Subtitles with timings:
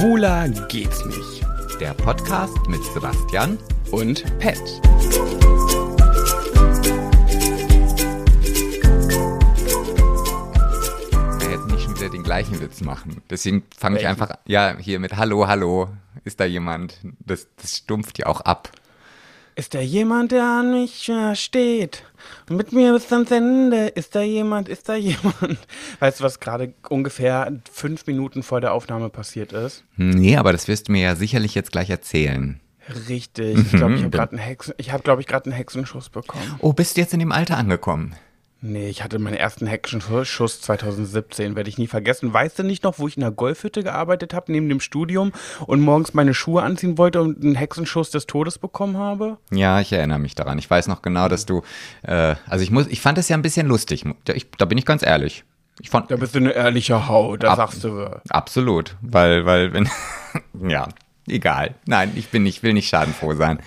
[0.00, 1.44] Schwuler geht's nicht.
[1.78, 3.58] Der Podcast mit Sebastian
[3.90, 4.56] Und Pet.
[11.38, 13.20] Wir hätten nicht schon wieder den gleichen Witz machen.
[13.28, 15.90] Deswegen fange ich einfach, ja, hier mit Hallo, Hallo.
[16.24, 16.96] Ist da jemand?
[17.18, 18.70] Das, das stumpft ja auch ab.
[19.56, 22.04] Ist da jemand, der an mich äh, steht?
[22.48, 23.88] Mit mir bis ans Ende.
[23.88, 24.68] Ist da jemand?
[24.68, 25.58] Ist da jemand?
[25.98, 29.84] Weißt du, was gerade ungefähr fünf Minuten vor der Aufnahme passiert ist?
[29.96, 32.60] Hm, Nee, aber das wirst du mir ja sicherlich jetzt gleich erzählen.
[33.08, 33.56] Richtig.
[33.58, 36.56] Ich glaube, ich habe gerade einen Hexen, ich habe, glaube ich, gerade einen Hexenschuss bekommen.
[36.58, 38.14] Oh, bist du jetzt in dem Alter angekommen?
[38.62, 42.30] Nee, ich hatte meinen ersten Hexenschuss 2017, werde ich nie vergessen.
[42.32, 45.32] Weißt du nicht noch, wo ich in der Golfhütte gearbeitet habe, neben dem Studium
[45.66, 49.38] und morgens meine Schuhe anziehen wollte und einen Hexenschuss des Todes bekommen habe?
[49.50, 50.58] Ja, ich erinnere mich daran.
[50.58, 51.62] Ich weiß noch genau, dass du,
[52.02, 54.04] äh, also ich muss, ich fand es ja ein bisschen lustig.
[54.34, 55.44] Ich, da bin ich ganz ehrlich.
[55.80, 58.10] Ich fand, Da bist du eine ehrliche Hau, da Ab- sagst du.
[58.28, 59.88] Absolut, weil, weil, wenn,
[60.68, 60.86] ja,
[61.26, 61.76] egal.
[61.86, 63.60] Nein, ich bin nicht, will nicht schadenfroh sein.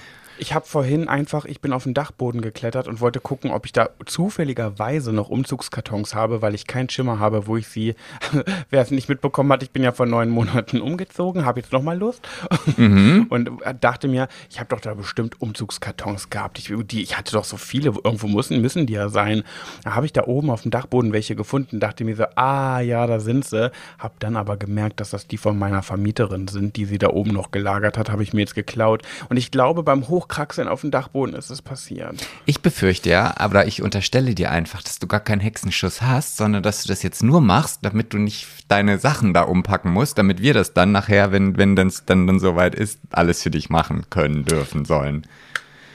[0.43, 3.71] Ich habe vorhin einfach, ich bin auf den Dachboden geklettert und wollte gucken, ob ich
[3.71, 7.95] da zufälligerweise noch Umzugskartons habe, weil ich keinen Schimmer habe, wo ich sie,
[8.69, 11.97] wer es nicht mitbekommen hat, ich bin ja vor neun Monaten umgezogen, habe jetzt nochmal
[11.97, 12.27] Lust
[12.77, 16.59] und dachte mir, ich habe doch da bestimmt Umzugskartons gehabt.
[16.59, 19.43] Ich, die, ich hatte doch so viele, irgendwo müssen, müssen die ja sein.
[19.85, 23.07] Da habe ich da oben auf dem Dachboden welche gefunden, dachte mir so, ah ja,
[23.07, 23.71] da sind sie.
[23.97, 27.31] Habe dann aber gemerkt, dass das die von meiner Vermieterin sind, die sie da oben
[27.31, 29.03] noch gelagert hat, habe ich mir jetzt geklaut.
[29.29, 32.27] Und ich glaube, beim Hochkraxeln auf dem Dachboden ist es passiert.
[32.45, 36.63] Ich befürchte ja, aber ich unterstelle dir einfach, dass du gar keinen Hexenschuss hast, sondern
[36.63, 40.41] dass du das jetzt nur machst, damit du nicht deine Sachen da umpacken musst, damit
[40.41, 44.05] wir das dann nachher, wenn, wenn das dann, dann soweit ist, alles für dich machen
[44.09, 45.27] können, dürfen, sollen.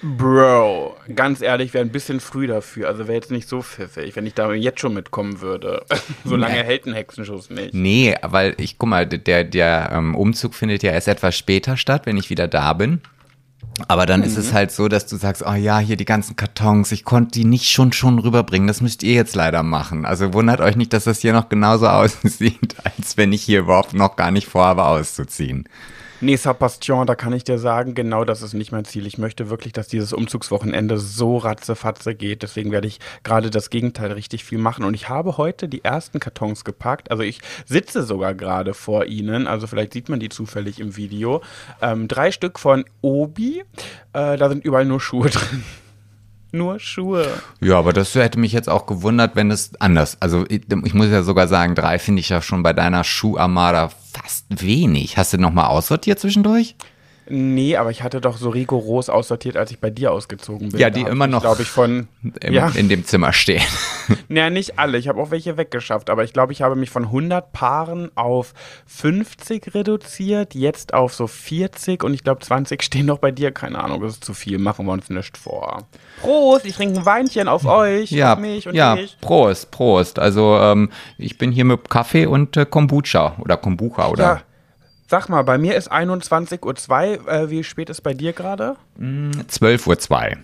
[0.01, 2.87] Bro, ganz ehrlich, wäre ein bisschen früh dafür.
[2.87, 5.85] Also wäre jetzt nicht so pfiffig, wenn ich da jetzt schon mitkommen würde.
[6.25, 6.63] so lange Nee.
[6.63, 7.75] hält ein Hexenschuss nicht.
[7.75, 12.07] Nee, weil ich, guck mal, der, der ähm, Umzug findet ja erst etwas später statt,
[12.07, 13.01] wenn ich wieder da bin.
[13.87, 16.91] Aber dann ist es halt so, dass du sagst, oh ja, hier die ganzen Kartons,
[16.91, 20.05] ich konnte die nicht schon schon rüberbringen, das müsst ihr jetzt leider machen.
[20.05, 23.95] Also wundert euch nicht, dass das hier noch genauso aussieht, als wenn ich hier überhaupt
[23.95, 25.69] noch gar nicht vorhabe auszuziehen.
[26.21, 29.07] Nee, Sebastian, da kann ich dir sagen, genau das ist nicht mein Ziel.
[29.07, 32.43] Ich möchte wirklich, dass dieses Umzugswochenende so ratzefatze geht.
[32.43, 34.85] Deswegen werde ich gerade das Gegenteil richtig viel machen.
[34.85, 37.13] Und ich habe heute die ersten Kartons gepackt.
[37.13, 39.47] Also ich sitze sogar gerade vor ihnen.
[39.47, 41.41] Also vielleicht sieht man die zufällig im Video.
[41.81, 43.63] Ähm, drei Stück von Obi.
[44.13, 45.63] Äh, da sind überall nur Schuhe drin.
[46.51, 47.27] Nur Schuhe.
[47.61, 50.17] Ja, aber das hätte mich jetzt auch gewundert, wenn es anders.
[50.21, 53.91] Also ich, ich muss ja sogar sagen, drei finde ich ja schon bei deiner Schuharmada
[54.13, 55.19] fast wenig.
[55.19, 56.75] Hast du noch mal aussortiert zwischendurch?
[57.31, 60.81] Nee, aber ich hatte doch so rigoros aussortiert, als ich bei dir ausgezogen bin.
[60.81, 62.09] Ja, die Da immer noch glaube ich, von.
[62.41, 62.69] Im, ja.
[62.75, 63.63] In dem Zimmer stehen.
[64.29, 64.97] Naja, nicht alle.
[64.97, 66.09] Ich habe auch welche weggeschafft.
[66.09, 68.55] Aber ich glaube, ich habe mich von 100 Paaren auf
[68.87, 73.53] 50 reduziert, jetzt auf so 40 und ich glaube, 20 stehen noch bei dir.
[73.53, 74.59] Keine Ahnung, das ist zu viel.
[74.59, 75.85] Machen wir uns nicht vor.
[76.21, 79.19] Prost, ich trinke ein Weinchen auf euch, Ja, auf mich und ja, dich.
[79.21, 80.19] Prost, Prost.
[80.19, 84.43] Also ähm, ich bin hier mit Kaffee und äh, Kombucha oder Kombucha oder Ja.
[85.11, 87.29] Sag mal, bei mir ist 21.02 Uhr.
[87.29, 88.77] Äh, wie spät ist bei dir gerade?
[89.01, 90.37] 12.02 Uhr.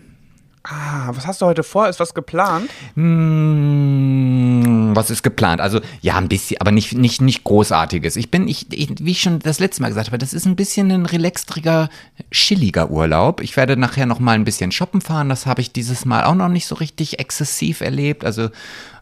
[0.62, 1.86] Ah, was hast du heute vor?
[1.90, 2.70] Ist was geplant?
[2.94, 5.60] Hm, was ist geplant?
[5.60, 8.16] Also ja, ein bisschen, aber nicht, nicht, nicht großartiges.
[8.16, 10.56] Ich bin, ich, ich, wie ich schon das letzte Mal gesagt habe, das ist ein
[10.56, 11.90] bisschen ein relaxtriger,
[12.30, 13.42] chilliger Urlaub.
[13.42, 15.28] Ich werde nachher noch mal ein bisschen shoppen fahren.
[15.28, 18.24] Das habe ich dieses Mal auch noch nicht so richtig exzessiv erlebt.
[18.24, 18.48] Also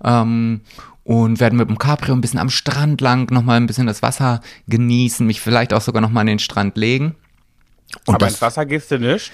[0.03, 0.63] ähm,
[1.05, 4.03] und werden mit dem Cabrio ein bisschen am Strand lang noch mal ein bisschen das
[4.03, 7.17] Wasser genießen, mich vielleicht auch sogar noch mal an den Strand legen.
[8.07, 9.33] Und Aber das, ins Wasser gehst du nicht.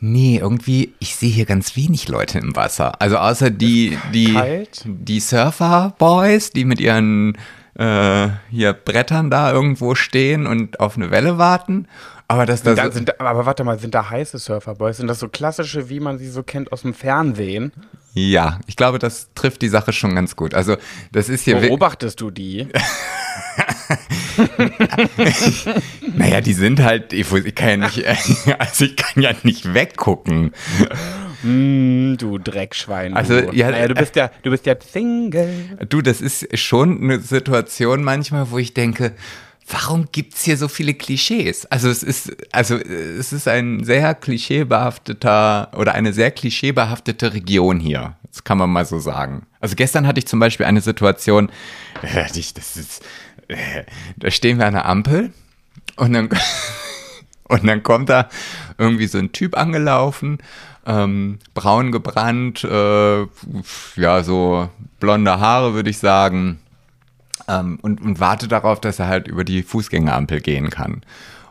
[0.00, 3.00] Nee, irgendwie, ich sehe hier ganz wenig Leute im Wasser.
[3.02, 4.82] Also außer die, die, Kalt?
[4.86, 7.36] die Surfer-Boys, die mit ihren
[7.74, 11.88] äh, hier Brettern da irgendwo stehen und auf eine Welle warten.
[12.28, 12.76] Aber dass das.
[12.76, 14.98] Da sind, aber warte mal, sind da heiße Surferboys?
[14.98, 17.72] Sind das so klassische, wie man sie so kennt aus dem Fernsehen?
[18.14, 20.54] ja, ich glaube, das trifft die Sache schon ganz gut.
[20.54, 20.76] Also,
[21.12, 21.56] das ist hier.
[21.56, 22.68] Beobachtest du die?
[26.16, 28.04] Naja, die sind halt, ich, ich kann ja nicht,
[28.58, 30.52] also ich kann ja nicht weggucken.
[31.42, 33.14] Mm, du Dreckschwein.
[33.14, 33.52] Also, du.
[33.52, 35.78] ja, naja, du bist ja, du bist ja Single.
[35.88, 39.12] Du, das ist schon eine Situation manchmal, wo ich denke,
[39.70, 41.66] warum gibt's hier so viele Klischees?
[41.66, 48.16] Also es ist, also es ist ein sehr klischeebehafteter oder eine sehr klischeebehaftete Region hier.
[48.30, 49.46] Das kann man mal so sagen.
[49.60, 51.50] Also gestern hatte ich zum Beispiel eine Situation,
[52.02, 53.04] äh, das ist,
[53.48, 53.84] äh,
[54.16, 55.32] da stehen wir an der Ampel
[55.96, 56.28] und dann,
[57.44, 58.28] und dann kommt da
[58.78, 60.38] irgendwie so ein Typ angelaufen,
[60.86, 63.26] ähm, braun gebrannt, äh,
[63.96, 64.70] ja, so
[65.00, 66.58] blonde Haare, würde ich sagen.
[67.48, 71.02] Ähm, und, und warte darauf, dass er halt über die Fußgängerampel gehen kann.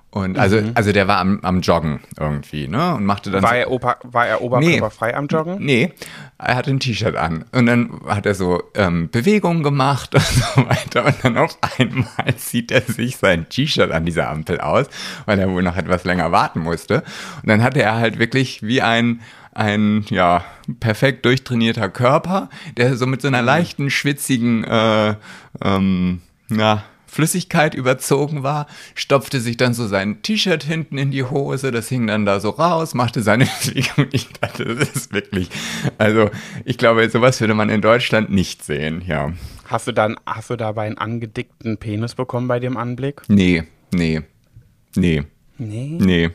[0.10, 0.72] Und also, mhm.
[0.74, 2.96] also der war am, am Joggen irgendwie, ne?
[2.96, 3.44] Und machte dann.
[3.44, 5.58] War, so, er, Opa, war er oberkörperfrei nee, am Joggen?
[5.60, 5.94] Nee,
[6.38, 7.46] er hatte ein T-Shirt an.
[7.52, 11.06] Und dann hat er so ähm, Bewegungen gemacht und so weiter.
[11.06, 14.88] Und dann auf einmal zieht er sich sein T-Shirt an dieser Ampel aus,
[15.26, 17.04] weil er wohl noch etwas länger warten musste.
[17.44, 19.20] Und dann hatte er halt wirklich wie ein
[19.58, 20.46] ein ja
[20.80, 23.48] perfekt durchtrainierter Körper, der so mit so einer mhm.
[23.48, 25.16] leichten schwitzigen äh,
[25.62, 31.72] ähm, ja Flüssigkeit überzogen war, stopfte sich dann so sein T-Shirt hinten in die Hose,
[31.72, 34.08] das hing dann da so raus, machte seine Bewegung.
[34.12, 35.50] Ich dachte, das ist wirklich,
[35.98, 36.30] also
[36.64, 39.34] ich glaube, sowas würde man in Deutschland nicht sehen, ja.
[39.66, 43.24] Hast du dann, hast du dabei einen angedickten Penis bekommen bei dem Anblick?
[43.30, 44.22] Nee, nee,
[44.96, 45.24] nee.
[45.58, 45.98] Nee?
[46.00, 46.30] Nee.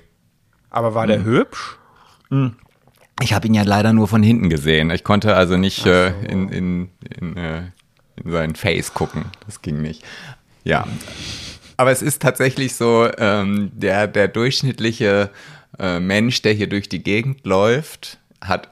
[0.70, 1.24] Aber war der hm.
[1.24, 1.78] hübsch?
[2.30, 2.56] Hm.
[3.22, 4.90] Ich habe ihn ja leider nur von hinten gesehen.
[4.90, 5.90] Ich konnte also nicht so.
[5.90, 6.88] äh, in, in,
[7.20, 7.62] in, äh,
[8.16, 9.26] in sein Face gucken.
[9.46, 10.04] Das ging nicht.
[10.64, 10.86] Ja.
[11.76, 15.30] Aber es ist tatsächlich so, ähm, der, der durchschnittliche
[15.78, 18.70] äh, Mensch, der hier durch die Gegend läuft, hat,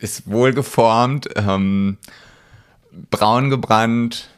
[0.00, 1.98] ist wohlgeformt, ähm,
[3.10, 4.30] braun gebrannt,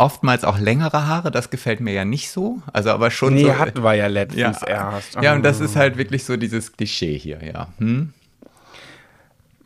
[0.00, 2.60] oftmals auch längere Haare, das gefällt mir ja nicht so.
[2.72, 3.58] Also aber schon nee, so.
[3.58, 5.16] hatten wir ja letztens ja, erst.
[5.20, 7.68] Ja, und das ist halt wirklich so dieses Klischee hier, ja.
[7.78, 8.12] Hm?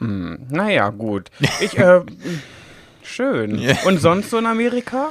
[0.01, 1.31] Hm, naja, gut.
[1.61, 2.01] Ich, äh,
[3.03, 3.63] schön.
[3.87, 5.11] Und sonst so in Amerika?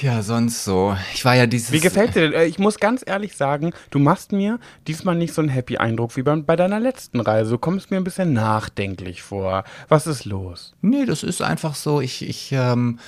[0.00, 0.96] Ja, sonst so.
[1.12, 1.72] Ich war ja dieses.
[1.72, 2.32] Wie gefällt dir denn?
[2.32, 6.16] Äh, ich muss ganz ehrlich sagen, du machst mir diesmal nicht so einen happy Eindruck
[6.16, 7.50] wie bei, deiner letzten Reise.
[7.50, 9.64] Du kommst mir ein bisschen nachdenklich vor.
[9.88, 10.74] Was ist los?
[10.80, 12.00] Nee, das ist einfach so.
[12.00, 12.98] Ich, ich, ähm,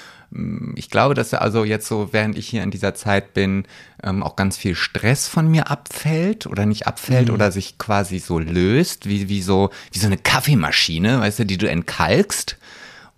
[0.77, 3.65] ich glaube, dass also jetzt so, während ich hier in dieser Zeit bin,
[4.03, 7.35] ähm, auch ganz viel Stress von mir abfällt oder nicht abfällt mhm.
[7.35, 11.59] oder sich quasi so löst, wie, wie so, wie so eine Kaffeemaschine, weißt du, die
[11.59, 12.57] du entkalkst.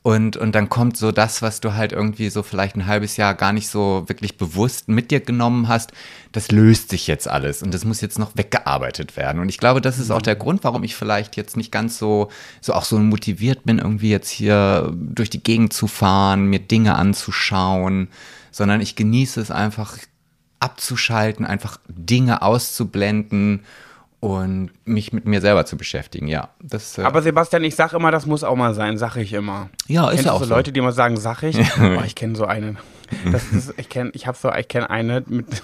[0.07, 3.33] Und, und dann kommt so das, was du halt irgendwie so vielleicht ein halbes Jahr
[3.33, 5.93] gar nicht so wirklich bewusst mit dir genommen hast,
[6.31, 9.41] das löst sich jetzt alles und das muss jetzt noch weggearbeitet werden.
[9.41, 12.29] Und ich glaube, das ist auch der Grund, warum ich vielleicht jetzt nicht ganz so,
[12.61, 16.97] so auch so motiviert bin, irgendwie jetzt hier durch die Gegend zu fahren, mir Dinge
[16.97, 18.09] anzuschauen,
[18.51, 19.97] sondern ich genieße es einfach
[20.61, 23.65] abzuschalten, einfach Dinge auszublenden
[24.25, 26.49] und mich mit mir selber zu beschäftigen, ja.
[26.63, 29.69] Das, äh Aber Sebastian, ich sag immer, das muss auch mal sein, sag ich immer.
[29.87, 30.49] Ja, ist Kennst ja auch so.
[30.49, 31.59] Leute, die immer sagen, sag ich.
[31.79, 32.77] oh, ich kenne so eine.
[33.31, 35.47] Das ist, ich kenne, ich habe so, ich kenne eine mit.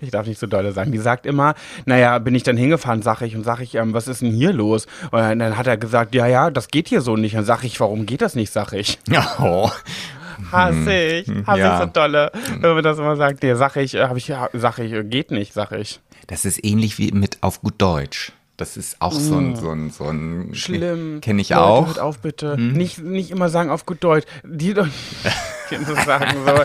[0.00, 0.90] Ich darf nicht so dolle sagen.
[0.90, 4.08] Die sagt immer, naja, bin ich dann hingefahren, sag ich, und sag ich, ähm, was
[4.08, 4.88] ist denn hier los?
[5.12, 7.36] Und dann hat er gesagt, ja, ja, das geht hier so nicht.
[7.36, 8.98] Und sag ich, warum geht das nicht, sag ich.
[9.40, 9.70] Oh.
[10.50, 11.74] Hasse ich, hasse ja.
[11.74, 13.42] ich so dolle, wenn man das immer sagt.
[13.42, 16.00] Nee, sag ich, äh, hab ich, sag ich, geht nicht, sag ich.
[16.26, 18.32] Das ist ähnlich wie mit auf gut Deutsch.
[18.58, 19.56] Das ist auch so ein, mm.
[19.56, 21.20] so ein, so ein Schlimm.
[21.20, 21.86] Kenne ich Leute, auch.
[21.86, 22.56] Hört auf bitte.
[22.56, 22.72] Hm?
[22.72, 24.26] Nicht, nicht immer sagen auf gut Deutsch.
[24.42, 24.88] Die doch
[26.04, 26.64] sagen so.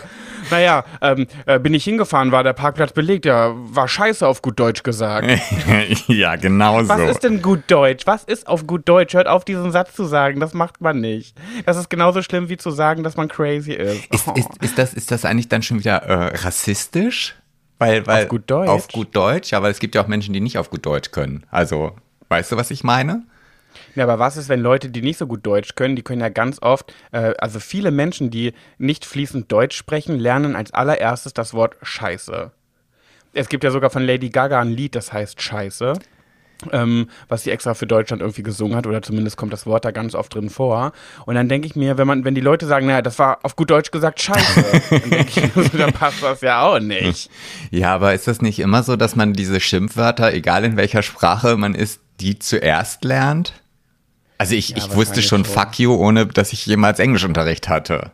[0.50, 3.26] Naja, ähm, äh, bin ich hingefahren, war der Parkplatz belegt.
[3.26, 5.28] Ja, war scheiße auf gut Deutsch gesagt.
[6.08, 6.88] ja, genau so.
[6.88, 8.06] Was ist denn gut Deutsch?
[8.08, 9.14] Was ist auf gut Deutsch?
[9.14, 10.40] Hört auf, diesen Satz zu sagen.
[10.40, 11.36] Das macht man nicht.
[11.64, 14.06] Das ist genauso schlimm wie zu sagen, dass man crazy ist.
[14.06, 14.34] Ist, oh.
[14.34, 17.36] ist, ist, das, ist das eigentlich dann schon wieder äh, rassistisch?
[17.78, 18.68] Weil, weil, auf gut Deutsch.
[18.68, 21.10] Auf gut Deutsch, ja, weil es gibt ja auch Menschen, die nicht auf gut Deutsch
[21.10, 21.44] können.
[21.50, 21.92] Also,
[22.28, 23.24] weißt du, was ich meine?
[23.96, 26.28] Ja, aber was ist, wenn Leute, die nicht so gut Deutsch können, die können ja
[26.28, 31.54] ganz oft, äh, also viele Menschen, die nicht fließend Deutsch sprechen, lernen als allererstes das
[31.54, 32.52] Wort Scheiße.
[33.32, 35.94] Es gibt ja sogar von Lady Gaga ein Lied, das heißt Scheiße
[36.72, 39.90] ähm, was sie extra für Deutschland irgendwie gesungen hat, oder zumindest kommt das Wort da
[39.90, 40.92] ganz oft drin vor.
[41.26, 43.56] Und dann denke ich mir, wenn man, wenn die Leute sagen, naja, das war auf
[43.56, 47.30] gut Deutsch gesagt scheiße, dann denke ich mir, dann passt das ja auch nicht.
[47.70, 51.56] Ja, aber ist das nicht immer so, dass man diese Schimpfwörter, egal in welcher Sprache
[51.56, 53.63] man ist, die zuerst lernt?
[54.38, 58.10] Also ich, ja, ich wusste schon, fuck you, ohne dass ich jemals Englischunterricht hatte.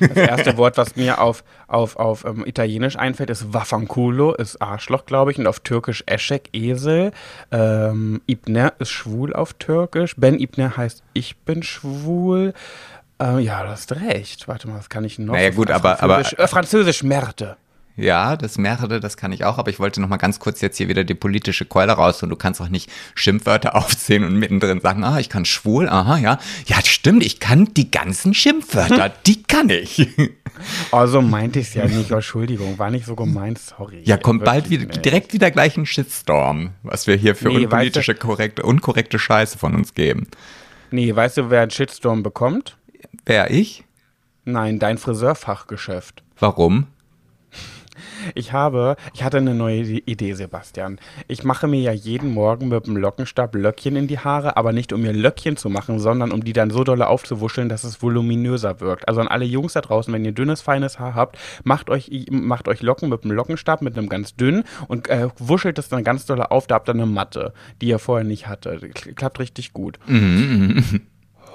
[0.00, 5.04] Das erste Wort, was mir auf, auf, auf ähm, Italienisch einfällt, ist Waffanculo, ist Arschloch,
[5.04, 7.12] glaube ich, und auf Türkisch Eschek, Esel.
[7.50, 10.14] Ähm, Ibner ist schwul auf Türkisch.
[10.16, 12.54] Ben Ibner heißt Ich bin schwul.
[13.18, 14.48] Ähm, ja, du hast recht.
[14.48, 15.34] Warte mal, was kann ich noch?
[15.34, 16.02] Naja, gut, aber.
[16.02, 17.56] aber äh, Französisch Merde.
[17.96, 20.78] Ja, das mehrere, das kann ich auch, aber ich wollte noch mal ganz kurz jetzt
[20.78, 24.80] hier wieder die politische Keule raus und du kannst auch nicht Schimpfwörter aufzählen und mittendrin
[24.80, 26.38] sagen, ah, ich kann schwul, aha, ja.
[26.66, 30.08] Ja, stimmt, ich kann die ganzen Schimpfwörter, die kann ich.
[30.92, 34.02] Also meinte ich es ja nicht, Entschuldigung, war nicht so gemeint, sorry.
[34.04, 35.04] Ja, kommt bald wieder, nicht.
[35.04, 39.18] direkt wieder gleich ein Shitstorm, was wir hier für nee, unpolitische, weißt du, korrekte, unkorrekte
[39.18, 40.28] Scheiße von uns geben.
[40.92, 42.76] Nee, weißt du, wer einen Shitstorm bekommt?
[43.26, 43.82] Wer, ich?
[44.44, 46.22] Nein, dein Friseurfachgeschäft.
[46.38, 46.86] Warum?
[48.34, 50.98] Ich habe, ich hatte eine neue Idee, Sebastian.
[51.28, 54.92] Ich mache mir ja jeden Morgen mit dem Lockenstab Löckchen in die Haare, aber nicht
[54.92, 58.80] um mir Löckchen zu machen, sondern um die dann so dolle aufzuwuscheln, dass es voluminöser
[58.80, 59.08] wirkt.
[59.08, 62.68] Also an alle Jungs da draußen, wenn ihr dünnes, feines Haar habt, macht euch, macht
[62.68, 66.26] euch Locken mit dem Lockenstab, mit einem ganz dünnen und äh, wuschelt das dann ganz
[66.26, 66.66] dolle auf.
[66.66, 68.78] Da habt ihr eine Matte, die ihr vorher nicht hatte.
[69.14, 69.98] Klappt richtig gut.
[70.06, 71.02] Mhm.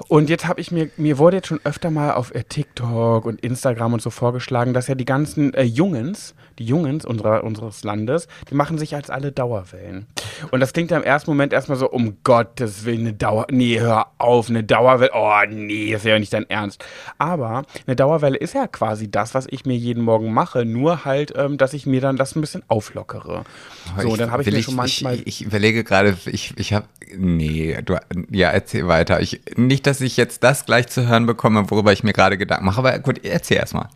[0.08, 3.41] Und jetzt habe ich mir, mir wurde jetzt schon öfter mal auf äh, TikTok und
[3.41, 8.27] Instagram und so vorgeschlagen, dass ja die ganzen äh, Jungens, die Jungens unserer, unseres Landes,
[8.50, 10.08] die machen sich als alle Dauerwellen.
[10.51, 13.79] Und das klingt ja im ersten Moment erstmal so, um Gottes Willen, eine Dauer, nee,
[13.79, 16.84] hör auf, eine Dauerwelle, oh nee, ist ja nicht dein Ernst.
[17.18, 21.34] Aber eine Dauerwelle ist ja quasi das, was ich mir jeden Morgen mache, nur halt,
[21.36, 23.44] ähm, dass ich mir dann das ein bisschen auflockere.
[24.01, 25.15] So, ich, dann habe ich mir schon manchmal...
[25.15, 27.98] Ich, ich überlege gerade, ich, ich habe, nee, du,
[28.32, 29.20] ja, erzähl weiter.
[29.20, 32.65] Ich, nicht, dass ich jetzt das gleich zu hören bekomme, worüber ich mir gerade Gedanken
[32.65, 33.88] mache, aber gut, erzähl erstmal.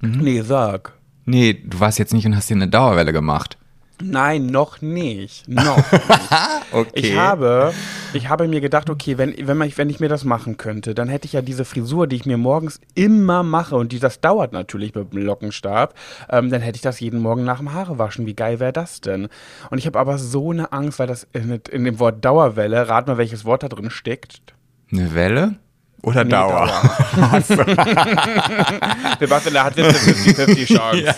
[0.00, 0.18] Mhm.
[0.20, 0.94] Nee, sag.
[1.24, 3.58] Nee, du warst jetzt nicht und hast dir eine Dauerwelle gemacht.
[4.02, 5.46] Nein, noch nicht.
[5.48, 5.92] Noch nicht.
[6.72, 6.90] okay.
[6.94, 7.72] Ich habe,
[8.14, 11.08] ich habe mir gedacht, okay, wenn, wenn, man, wenn ich mir das machen könnte, dann
[11.08, 14.52] hätte ich ja diese Frisur, die ich mir morgens immer mache und die, das dauert
[14.52, 15.94] natürlich mit dem Lockenstab,
[16.30, 18.26] ähm, dann hätte ich das jeden Morgen nach dem Haare waschen.
[18.26, 19.28] Wie geil wäre das denn?
[19.70, 23.06] Und ich habe aber so eine Angst, weil das in, in dem Wort Dauerwelle, rat
[23.06, 24.54] mal, welches Wort da drin steckt.
[24.92, 25.56] Eine Welle?
[26.02, 26.66] Oder nee, Dauer?
[26.66, 27.40] Dauer.
[29.20, 31.02] Sebastian, der hat jetzt eine 50-50 Chance.
[31.02, 31.14] Ja.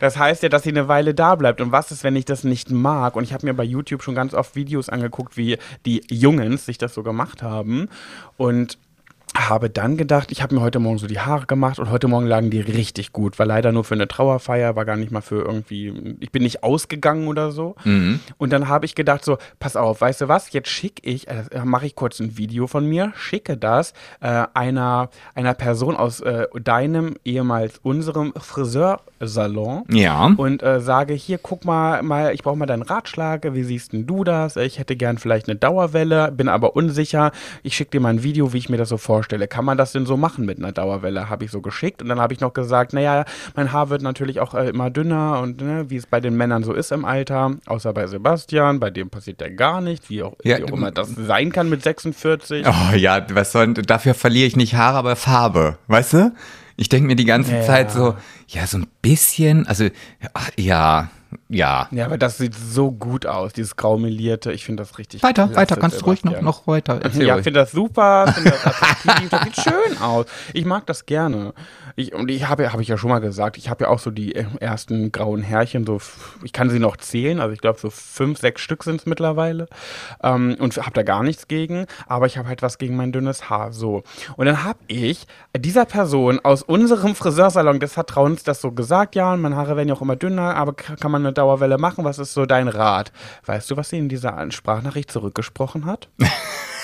[0.00, 1.60] Das heißt ja, dass sie eine Weile da bleibt.
[1.60, 3.14] Und was ist, wenn ich das nicht mag?
[3.14, 6.78] Und ich habe mir bei YouTube schon ganz oft Videos angeguckt, wie die Jungens sich
[6.78, 7.88] das so gemacht haben.
[8.36, 8.76] Und
[9.34, 12.26] habe dann gedacht, ich habe mir heute Morgen so die Haare gemacht und heute Morgen
[12.26, 13.38] lagen die richtig gut.
[13.38, 16.62] War leider nur für eine Trauerfeier, war gar nicht mal für irgendwie, ich bin nicht
[16.62, 17.74] ausgegangen oder so.
[17.84, 18.20] Mhm.
[18.38, 21.44] Und dann habe ich gedacht so, pass auf, weißt du was, jetzt schicke ich, äh,
[21.64, 26.46] mache ich kurz ein Video von mir, schicke das äh, einer, einer Person aus äh,
[26.62, 29.84] deinem, ehemals unserem Friseursalon.
[29.90, 30.32] Ja.
[30.36, 34.06] Und äh, sage, hier, guck mal, mal ich brauche mal deinen Ratschlag, wie siehst denn
[34.06, 34.56] du das?
[34.56, 37.32] Ich hätte gern vielleicht eine Dauerwelle, bin aber unsicher.
[37.62, 39.48] Ich schicke dir mal ein Video, wie ich mir das so vorstelle vorstelle.
[39.48, 41.30] Kann man das denn so machen mit einer Dauerwelle?
[41.30, 44.40] Habe ich so geschickt und dann habe ich noch gesagt, naja, mein Haar wird natürlich
[44.40, 47.52] auch äh, immer dünner und ne, wie es bei den Männern so ist im Alter,
[47.64, 50.90] außer bei Sebastian, bei dem passiert ja gar nicht, wie auch, ja, wie auch immer
[50.90, 52.66] das sein kann mit 46.
[52.66, 56.32] Oh ja, was soll, dafür verliere ich nicht Haare, aber Farbe, weißt du?
[56.76, 57.62] Ich denke mir die ganze ja.
[57.62, 58.16] Zeit so,
[58.48, 59.86] ja, so ein bisschen, also,
[60.34, 61.08] ach, ja,
[61.48, 61.88] ja.
[61.90, 64.52] Ja, aber das sieht so gut aus, dieses graumelierte.
[64.52, 67.26] Ich finde das richtig Weiter, weiter, kannst du ruhig noch, noch weiter erzählen.
[67.26, 70.26] Ja, ich finde das super, finde das attraktiv, das sieht schön aus.
[70.52, 71.54] Ich mag das gerne.
[71.98, 74.10] Ich, und ich habe, habe ich ja schon mal gesagt, ich habe ja auch so
[74.10, 75.98] die ersten grauen Härchen, so,
[76.44, 79.66] ich kann sie noch zählen, also ich glaube so fünf, sechs Stück sind es mittlerweile.
[80.22, 83.48] Ähm, und habe da gar nichts gegen, aber ich habe halt was gegen mein dünnes
[83.48, 84.02] Haar, so.
[84.36, 85.26] Und dann habe ich
[85.56, 89.94] dieser Person aus unserem Friseursalon des Vertrauens das so gesagt, ja, meine Haare werden ja
[89.94, 92.04] auch immer dünner, aber kann man eine Dauerwelle machen?
[92.04, 93.10] Was ist so dein Rat?
[93.46, 96.10] Weißt du, was sie in dieser Sprachnachricht zurückgesprochen hat?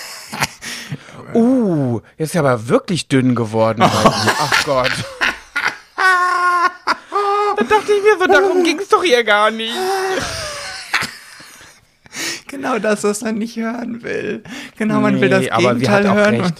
[1.34, 3.82] uh, jetzt ist ja aber wirklich dünn geworden.
[3.84, 4.90] Ach Gott.
[7.56, 9.74] da dachte ich mir so, darum ging es doch hier gar nicht.
[12.48, 14.42] Genau das, was man nicht hören will.
[14.76, 16.52] Genau, man nee, will das Gegenteil hören.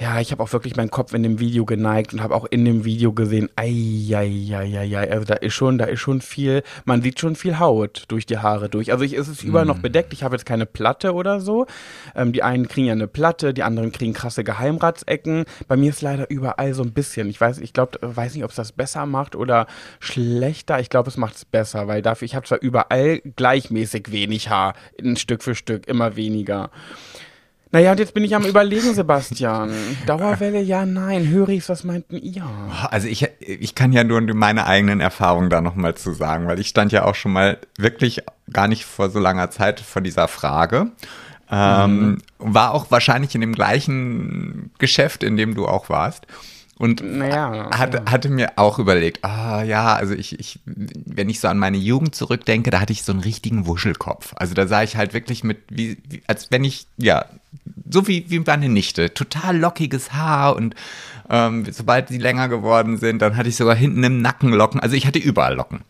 [0.00, 2.64] Ja, ich habe auch wirklich meinen Kopf in dem Video geneigt und habe auch in
[2.64, 7.34] dem Video gesehen, ei, also da ist schon, da ist schon viel, man sieht schon
[7.34, 8.92] viel Haut durch die Haare durch.
[8.92, 9.68] Also ich, es ist überall mm.
[9.68, 11.66] noch bedeckt, ich habe jetzt keine Platte oder so.
[12.14, 15.46] Ähm, die einen kriegen ja eine Platte, die anderen kriegen krasse Geheimratsecken.
[15.66, 17.28] Bei mir ist leider überall so ein bisschen.
[17.28, 19.66] Ich weiß, ich glaube, weiß nicht, ob es das besser macht oder
[19.98, 20.78] schlechter.
[20.78, 24.74] Ich glaube, es macht es besser, weil dafür, ich habe zwar überall gleichmäßig wenig Haar,
[25.02, 26.70] ein Stück für Stück, immer weniger.
[27.70, 29.70] Naja, und jetzt bin ich am überlegen, Sebastian.
[30.06, 31.28] Dauerwelle, ja, nein.
[31.28, 32.44] Hörigs, was meinten ihr?
[32.90, 36.68] Also ich, ich kann ja nur meine eigenen Erfahrungen da nochmal zu sagen, weil ich
[36.68, 40.92] stand ja auch schon mal wirklich gar nicht vor so langer Zeit vor dieser Frage.
[41.50, 42.18] Ähm, mhm.
[42.38, 46.26] War auch wahrscheinlich in dem gleichen Geschäft, in dem du auch warst.
[46.78, 48.10] Und naja, hat, ja.
[48.10, 52.14] hatte mir auch überlegt, ah ja, also ich, ich, wenn ich so an meine Jugend
[52.14, 54.34] zurückdenke, da hatte ich so einen richtigen Wuschelkopf.
[54.36, 57.24] Also da sah ich halt wirklich mit, wie, wie als wenn ich, ja,
[57.90, 60.76] so wie, wie meine Nichte, total lockiges Haar und
[61.28, 64.80] ähm, sobald sie länger geworden sind, dann hatte ich sogar hinten im Nacken Locken.
[64.80, 65.80] Also ich hatte überall Locken.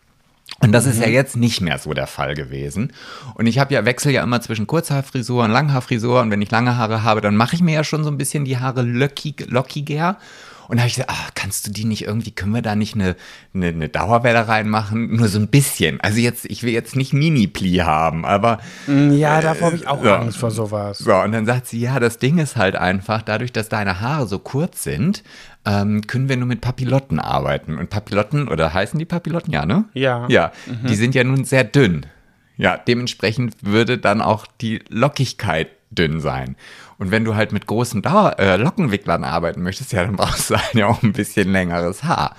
[0.61, 0.91] Und das mhm.
[0.91, 1.13] ist ja mhm.
[1.13, 2.93] jetzt nicht mehr so der Fall gewesen.
[3.35, 6.21] Und ich habe ja wechsel ja immer zwischen Kurzhaarfrisur und Langhaarfrisur.
[6.21, 8.43] Und wenn ich lange Haare habe, dann mache ich mir ja schon so ein bisschen
[8.43, 10.17] die Haare lockig, lockiger.
[10.69, 12.93] Und da habe ich gesagt, ach, kannst du die nicht irgendwie, können wir da nicht
[12.93, 13.15] eine,
[13.55, 15.15] eine, eine Dauerwelle reinmachen?
[15.15, 15.99] Nur so ein bisschen.
[15.99, 18.59] Also jetzt, ich will jetzt nicht Mini-Pli haben, aber.
[18.85, 20.13] Mm, ja, davor habe ich auch so.
[20.13, 20.99] Angst vor sowas.
[20.99, 24.27] So, und dann sagt sie, ja, das Ding ist halt einfach, dadurch, dass deine Haare
[24.27, 25.23] so kurz sind,
[25.65, 27.79] ähm, können wir nur mit Papillotten arbeiten.
[27.79, 29.51] Und Papillotten, oder heißen die Papillotten?
[29.51, 29.85] Ja, ne?
[29.93, 30.27] Ja.
[30.29, 30.87] Ja, mhm.
[30.87, 32.05] die sind ja nun sehr dünn.
[32.57, 36.55] Ja, dementsprechend würde dann auch die Lockigkeit dünn sein.
[36.99, 40.57] Und wenn du halt mit großen Dauer äh, Lockenwicklern arbeiten möchtest, ja, dann brauchst du
[40.57, 42.35] halt ja auch ein bisschen längeres Haar.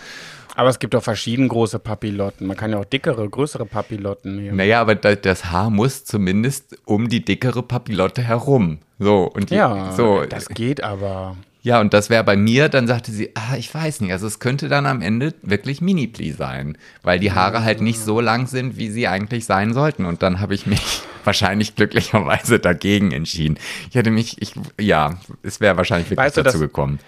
[0.54, 2.46] Aber es gibt auch verschieden große Papillotten.
[2.46, 4.56] Man kann ja auch dickere, größere Papillotten nehmen.
[4.56, 8.78] Naja, aber das Haar muss zumindest um die dickere Papillotte herum.
[8.98, 10.24] So, und die, ja, so.
[10.28, 11.36] das geht aber.
[11.62, 14.38] Ja, und das wäre bei mir, dann sagte sie, ah, ich weiß nicht, also es
[14.38, 18.78] könnte dann am Ende wirklich Mini-Pli sein, weil die Haare halt nicht so lang sind,
[18.78, 20.06] wie sie eigentlich sein sollten.
[20.06, 23.58] Und dann habe ich mich wahrscheinlich glücklicherweise dagegen entschieden.
[23.90, 26.98] Ich hätte mich, ich, ja, es wäre wahrscheinlich wirklich weißt du, dazu gekommen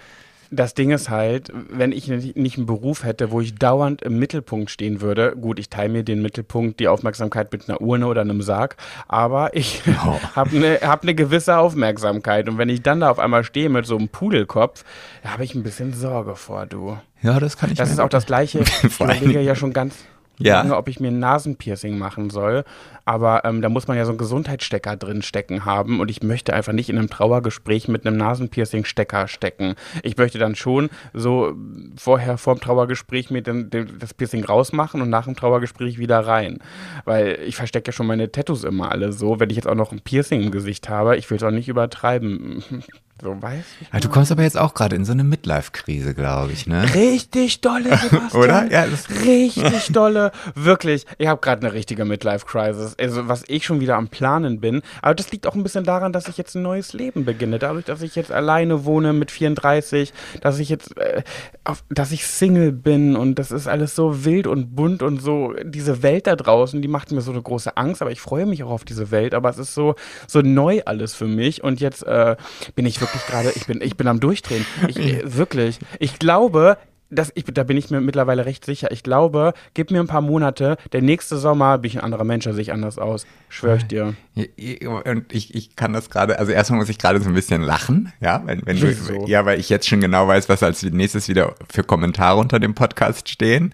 [0.55, 4.69] das Ding ist halt, wenn ich nicht einen Beruf hätte, wo ich dauernd im Mittelpunkt
[4.69, 8.41] stehen würde, gut, ich teile mir den Mittelpunkt, die Aufmerksamkeit mit einer Urne oder einem
[8.41, 8.75] Sarg,
[9.07, 10.19] aber ich oh.
[10.35, 13.85] habe eine hab ne gewisse Aufmerksamkeit und wenn ich dann da auf einmal stehe mit
[13.85, 14.83] so einem Pudelkopf,
[15.23, 16.97] da habe ich ein bisschen Sorge vor, du.
[17.21, 17.77] Ja, das kann ich.
[17.77, 18.63] Das ist auch das Gleiche.
[18.83, 19.95] Ich überlege ja schon ganz
[20.39, 20.55] ja.
[20.55, 22.63] lange, ob ich mir ein Nasenpiercing machen soll.
[23.05, 25.99] Aber ähm, da muss man ja so einen Gesundheitsstecker drin stecken haben.
[25.99, 29.75] Und ich möchte einfach nicht in einem Trauergespräch mit einem Nasenpiercing-Stecker stecken.
[30.03, 31.53] Ich möchte dann schon so
[31.97, 36.59] vorher vorm Trauergespräch mir den, den, das Piercing rausmachen und nach dem Trauergespräch wieder rein.
[37.05, 39.39] Weil ich verstecke ja schon meine Tattoos immer alle so.
[39.39, 41.67] Wenn ich jetzt auch noch ein Piercing im Gesicht habe, ich will es auch nicht
[41.67, 42.63] übertreiben.
[43.21, 46.51] So, weiß ich ja, du kommst aber jetzt auch gerade in so eine Midlife-Krise, glaube
[46.51, 46.83] ich, ne?
[46.95, 48.43] Richtig dolle, Sebastian.
[48.43, 48.71] Oder?
[48.71, 50.31] Ja, das richtig dolle.
[50.55, 51.05] Wirklich.
[51.19, 52.95] Ich habe gerade eine richtige Midlife-Crisis.
[52.99, 54.81] Also, was ich schon wieder am Planen bin.
[55.03, 57.59] Aber das liegt auch ein bisschen daran, dass ich jetzt ein neues Leben beginne.
[57.59, 61.21] Dadurch, dass ich jetzt alleine wohne mit 34, dass ich jetzt, äh,
[61.63, 65.53] auf, dass ich Single bin und das ist alles so wild und bunt und so.
[65.63, 68.63] Diese Welt da draußen, die macht mir so eine große Angst, aber ich freue mich
[68.63, 69.35] auch auf diese Welt.
[69.35, 69.93] Aber es ist so,
[70.27, 72.35] so neu alles für mich und jetzt äh,
[72.75, 74.65] bin ich wirklich gerade, ich bin, ich bin am Durchdrehen.
[74.87, 75.79] Ich, äh, wirklich.
[75.99, 76.77] Ich glaube,
[77.09, 78.91] das, ich, da bin ich mir mittlerweile recht sicher.
[78.91, 82.45] Ich glaube, gib mir ein paar Monate, der nächste Sommer bin ich ein anderer Mensch,
[82.45, 83.25] sehe ich anders aus.
[83.49, 84.15] Schwör ich dir.
[84.35, 88.11] Und ich, ich kann das gerade, also erstmal muss ich gerade so ein bisschen lachen,
[88.19, 91.55] ja, wenn, wenn du, ja, weil ich jetzt schon genau weiß, was als nächstes wieder
[91.71, 93.73] für Kommentare unter dem Podcast stehen.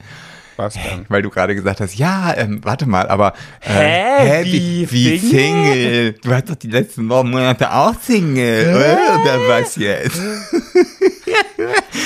[0.59, 1.05] Was denn?
[1.07, 5.39] Weil du gerade gesagt hast, ja, ähm, warte mal, aber äh, hä, wie, wie Single?
[5.39, 6.13] Single?
[6.21, 9.21] Du warst doch die letzten Monate auch Single, oder?
[9.21, 10.21] oder was jetzt?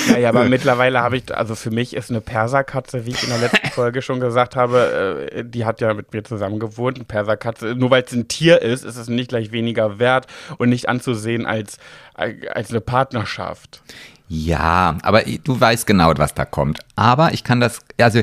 [0.08, 3.30] ja, ja, aber mittlerweile habe ich, also für mich ist eine Perserkatze, wie ich in
[3.30, 6.96] der letzten Folge schon gesagt habe, äh, die hat ja mit mir zusammen gewohnt.
[6.96, 10.68] Eine Perserkatze, nur weil es ein Tier ist, ist es nicht gleich weniger wert und
[10.68, 11.78] nicht anzusehen als,
[12.14, 13.82] als eine Partnerschaft.
[14.28, 16.80] Ja, aber du weißt genau, was da kommt.
[16.96, 18.22] Aber ich kann das, also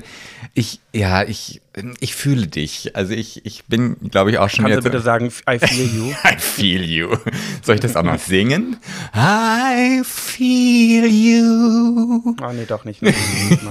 [0.56, 1.62] ich, ja, ich,
[2.00, 2.96] ich fühle dich.
[2.96, 4.92] Also ich, ich bin, glaube ich, auch schon Kannst jetzt.
[4.92, 6.12] Kannst du bitte sagen, I feel you?
[6.24, 7.18] I feel you.
[7.62, 8.78] Soll ich das auch noch singen?
[9.16, 12.36] I feel you.
[12.42, 13.04] Ah, nee, doch nicht.
[13.04, 13.18] Nicht?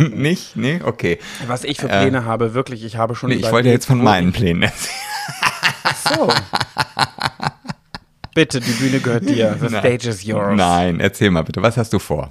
[0.14, 0.56] nicht?
[0.56, 1.18] Nee, okay.
[1.48, 3.30] Was ich für Pläne äh, habe, wirklich, ich habe schon.
[3.30, 4.94] Nee, ich wollte jetzt von meinen Plänen erzählen.
[5.82, 6.32] Ach so.
[8.34, 9.56] Bitte, die Bühne gehört dir.
[9.60, 10.56] The stage is yours.
[10.56, 12.30] Nein, erzähl mal bitte, was hast du vor?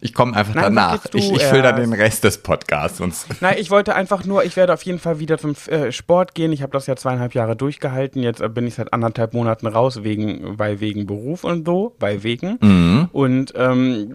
[0.00, 1.04] Ich komme einfach Nein, danach.
[1.12, 2.98] Ich, ich fülle dann den Rest des Podcasts.
[2.98, 3.26] Sonst.
[3.42, 6.52] Nein, ich wollte einfach nur, ich werde auf jeden Fall wieder zum äh, Sport gehen.
[6.52, 8.22] Ich habe das ja zweieinhalb Jahre durchgehalten.
[8.22, 12.22] Jetzt äh, bin ich seit anderthalb Monaten raus, wegen, weil wegen Beruf und so, bei
[12.22, 12.58] wegen.
[12.62, 13.08] Mhm.
[13.12, 14.12] Und ähm,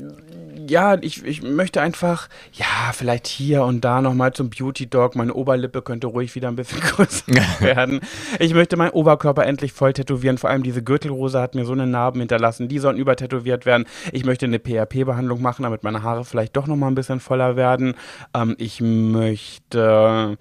[0.69, 5.15] ja, ich, ich möchte einfach, ja, vielleicht hier und da nochmal zum Beauty Dog.
[5.15, 7.25] Meine Oberlippe könnte ruhig wieder ein bisschen größer
[7.59, 8.01] werden.
[8.39, 10.37] Ich möchte meinen Oberkörper endlich voll tätowieren.
[10.37, 12.67] Vor allem diese Gürtelrose hat mir so eine Narben hinterlassen.
[12.67, 13.85] Die sollen übertätowiert werden.
[14.11, 17.95] Ich möchte eine PRP-Behandlung machen, damit meine Haare vielleicht doch nochmal ein bisschen voller werden.
[18.33, 20.37] Ähm, ich möchte,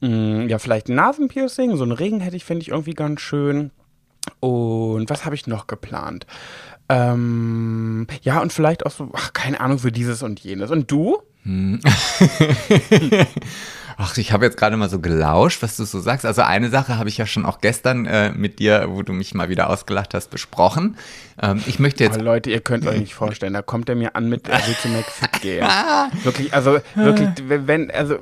[0.00, 1.76] mh, mm, ja, vielleicht ein Nasenpiercing.
[1.76, 3.70] So ein Ring hätte ich, finde ich, irgendwie ganz schön.
[4.40, 6.26] Und was habe ich noch geplant?
[6.88, 10.70] Ähm, ja, und vielleicht auch so, ach, keine Ahnung, für dieses und jenes.
[10.70, 11.18] Und du?
[11.42, 11.80] Hm.
[13.98, 16.26] Ach, ich habe jetzt gerade mal so gelauscht, was du so sagst.
[16.26, 19.32] Also eine Sache habe ich ja schon auch gestern äh, mit dir, wo du mich
[19.34, 20.98] mal wieder ausgelacht hast, besprochen.
[21.40, 22.18] Ähm, ich möchte jetzt.
[22.18, 24.76] Oh, Leute, ihr könnt euch nicht vorstellen, da kommt er mir an mit, er will
[24.82, 25.66] zu McFit gehen.
[26.24, 28.18] wirklich, also wirklich, wenn, also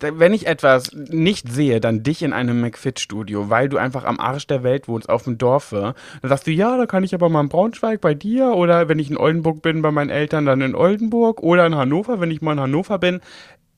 [0.00, 4.46] wenn ich etwas nicht sehe, dann dich in einem McFit-Studio, weil du einfach am Arsch
[4.46, 5.94] der Welt wohnst, auf dem Dorfe.
[6.20, 8.98] Dann sagst du, ja, da kann ich aber mal in Braunschweig bei dir oder wenn
[8.98, 12.42] ich in Oldenburg bin bei meinen Eltern, dann in Oldenburg oder in Hannover, wenn ich
[12.42, 13.20] mal in Hannover bin.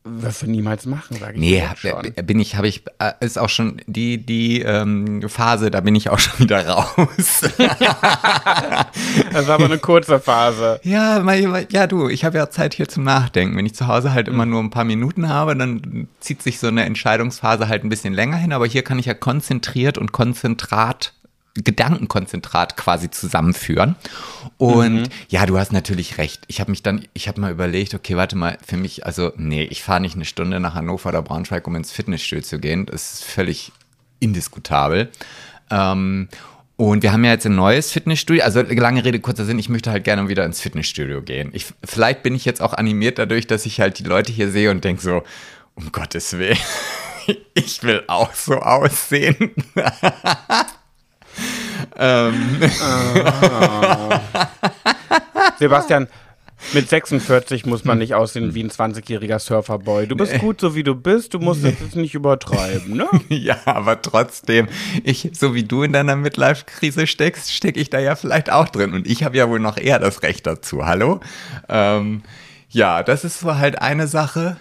[0.07, 3.49] Wirst du niemals machen, sage ich Nee, hab- bin ich, habe ich, äh, ist auch
[3.49, 7.41] schon die, die ähm, Phase, da bin ich auch schon wieder raus.
[9.33, 10.81] Das war aber eine kurze Phase.
[10.83, 13.57] ja, weil- ja, du, ich habe ja Zeit hier zum Nachdenken.
[13.57, 16.67] Wenn ich zu Hause halt immer nur ein paar Minuten habe, dann zieht sich so
[16.69, 21.13] eine Entscheidungsphase halt ein bisschen länger hin, aber hier kann ich ja konzentriert und konzentrat
[21.55, 23.95] Gedankenkonzentrat quasi zusammenführen.
[24.57, 26.43] Und ja, du hast natürlich recht.
[26.49, 29.63] Ich habe mich dann, ich habe mal überlegt, okay, warte mal, für mich, also nee,
[29.65, 32.87] ich fahre nicht eine Stunde nach Hannover oder Braunschweig, um ins Fitnessstudio zu gehen.
[32.87, 33.73] Das ist völlig
[34.19, 35.11] indiskutabel.
[35.71, 36.29] Ähm,
[36.77, 38.43] und wir haben ja jetzt ein neues Fitnessstudio.
[38.43, 41.51] Also lange Rede, kurzer Sinn, ich möchte halt gerne wieder ins Fitnessstudio gehen.
[41.53, 44.73] Ich, vielleicht bin ich jetzt auch animiert dadurch, dass ich halt die Leute hier sehe
[44.73, 45.23] und denke so,
[45.77, 46.59] um Gottes Willen,
[47.55, 49.53] ich will auch so aussehen.
[51.97, 52.61] ähm,
[55.59, 56.09] Sebastian,
[56.73, 60.07] mit 46 muss man nicht aussehen wie ein 20-jähriger Surferboy.
[60.07, 61.35] Du bist gut, so wie du bist.
[61.35, 63.07] Du musst es jetzt nicht übertreiben, ne?
[63.29, 64.69] ja, aber trotzdem,
[65.03, 68.95] ich, so wie du in deiner Midlife-Krise steckst, stecke ich da ja vielleicht auch drin.
[68.95, 70.87] Und ich habe ja wohl noch eher das Recht dazu.
[70.87, 71.21] Hallo?
[71.69, 72.23] Ähm,
[72.71, 74.57] ja, das ist so halt eine Sache.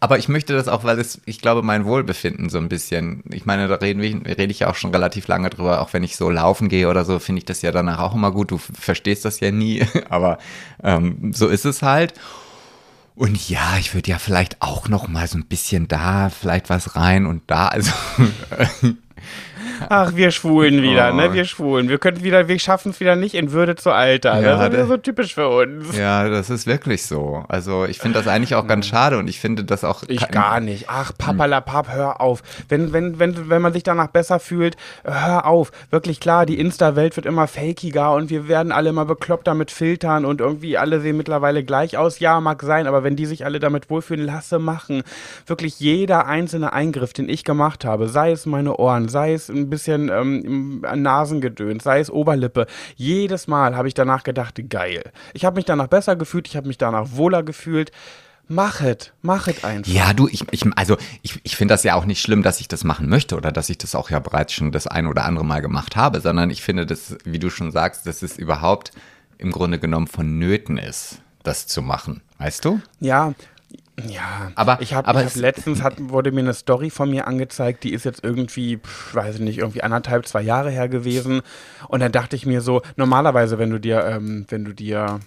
[0.00, 3.44] Aber ich möchte das auch, weil es, ich glaube, mein Wohlbefinden so ein bisschen, ich
[3.44, 6.30] meine, da reden rede ich ja auch schon relativ lange drüber, auch wenn ich so
[6.30, 8.50] laufen gehe oder so, finde ich das ja danach auch immer gut.
[8.50, 10.38] Du verstehst das ja nie, aber
[10.82, 12.14] ähm, so ist es halt.
[13.14, 16.96] Und ja, ich würde ja vielleicht auch noch mal so ein bisschen da, vielleicht was
[16.96, 17.92] rein und da, also
[19.88, 21.16] Ach, wir Schwulen wieder, Oh.
[21.16, 21.32] ne?
[21.32, 21.88] Wir Schwulen.
[21.88, 24.42] Wir können wieder, wir schaffen es wieder nicht in Würde zu altern.
[24.42, 25.96] Ja, das ist wieder der- so typisch für uns.
[25.96, 27.44] Ja, das ist wirklich so.
[27.48, 30.02] Also ich finde das eigentlich auch ganz schade und ich finde das auch.
[30.08, 30.86] Ich gar nicht.
[30.88, 32.42] Ach, papalapap, hör auf.
[32.68, 35.70] Wenn, wenn, wenn, wenn man sich danach besser fühlt, hör auf.
[35.90, 40.24] Wirklich klar, die Insta-Welt wird immer fakiger und wir werden alle immer bekloppter mit Filtern
[40.24, 42.18] und irgendwie alle sehen mittlerweile gleich aus.
[42.20, 45.02] Ja, mag sein, aber wenn die sich alle damit wohlfühlen, lasse machen.
[45.46, 49.63] Wirklich jeder einzelne Eingriff, den ich gemacht habe, sei es meine Ohren, sei es ein
[49.70, 55.12] bisschen ähm, Nasengedöns, sei es Oberlippe, jedes Mal habe ich danach gedacht, geil.
[55.32, 57.90] Ich habe mich danach besser gefühlt, ich habe mich danach wohler gefühlt.
[58.46, 59.90] Machet, machet einfach.
[59.90, 62.68] Ja, du, ich, ich also ich, ich finde das ja auch nicht schlimm, dass ich
[62.68, 65.46] das machen möchte oder dass ich das auch ja bereits schon das ein oder andere
[65.46, 68.92] Mal gemacht habe, sondern ich finde das, wie du schon sagst, dass es überhaupt
[69.38, 72.20] im Grunde genommen vonnöten ist, das zu machen.
[72.38, 72.80] Weißt du?
[73.00, 73.32] Ja,
[74.08, 74.50] ja.
[74.54, 77.92] Aber- ich habe aber hab letztens hat, wurde mir eine Story von mir angezeigt, die
[77.92, 81.42] ist jetzt irgendwie, pf, weiß ich nicht, irgendwie anderthalb, zwei Jahre her gewesen.
[81.88, 85.20] Und dann dachte ich mir so, normalerweise, wenn du dir, ähm, wenn du dir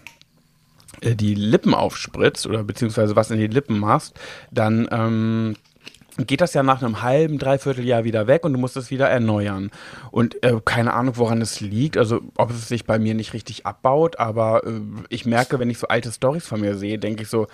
[1.01, 4.19] äh, die Lippen aufspritzt oder beziehungsweise was in die Lippen machst,
[4.51, 5.55] dann ähm,
[6.17, 9.07] geht das ja nach einem halben, dreiviertel Jahr wieder weg und du musst es wieder
[9.07, 9.69] erneuern.
[10.11, 13.65] Und äh, keine Ahnung, woran es liegt, also ob es sich bei mir nicht richtig
[13.65, 17.29] abbaut, aber äh, ich merke, wenn ich so alte Stories von mir sehe, denke ich
[17.29, 17.47] so,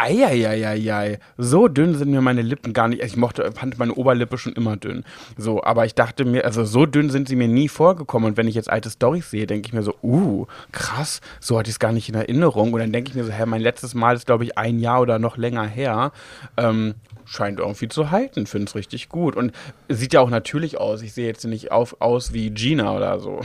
[0.00, 3.02] Eieieiei, so dünn sind mir meine Lippen gar nicht.
[3.02, 5.04] Ich mochte, fand meine Oberlippe schon immer dünn.
[5.36, 8.30] So, aber ich dachte mir, also so dünn sind sie mir nie vorgekommen.
[8.30, 11.68] Und wenn ich jetzt alte Stories sehe, denke ich mir so, uh, krass, so hatte
[11.68, 12.72] ich es gar nicht in Erinnerung.
[12.72, 15.00] Und dann denke ich mir so, hä, mein letztes Mal ist, glaube ich, ein Jahr
[15.00, 16.12] oder noch länger her.
[16.56, 16.94] Ähm,
[17.28, 19.36] scheint irgendwie zu halten, finde es richtig gut.
[19.36, 19.52] Und
[19.88, 21.02] sieht ja auch natürlich aus.
[21.02, 23.40] Ich sehe jetzt nicht auf, aus wie Gina oder so.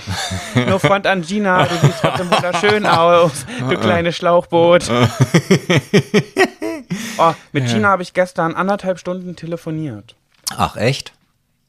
[0.55, 4.89] Nur Front an Gina, du siehst trotzdem wunderschön aus, du kleine Schlauchboot.
[7.17, 10.15] Oh, mit Gina habe ich gestern anderthalb Stunden telefoniert.
[10.57, 11.13] Ach, echt?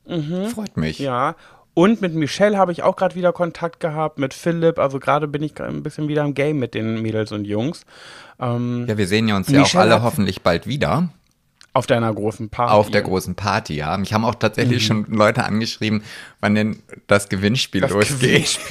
[0.06, 0.98] Freut mich.
[0.98, 1.36] Ja.
[1.74, 4.78] Und mit Michelle habe ich auch gerade wieder Kontakt gehabt, mit Philipp.
[4.78, 7.84] Also gerade bin ich ein bisschen wieder im Game mit den Mädels und Jungs.
[8.40, 11.08] Ähm, Ja, wir sehen ja uns ja auch Michelle alle hoffentlich bald wieder.
[11.74, 12.72] Auf deiner großen Party.
[12.72, 13.96] Auf der großen Party, ja.
[13.98, 16.02] Mich haben auch tatsächlich schon Leute angeschrieben,
[16.40, 18.58] wann denn das Gewinnspiel Das losgeht.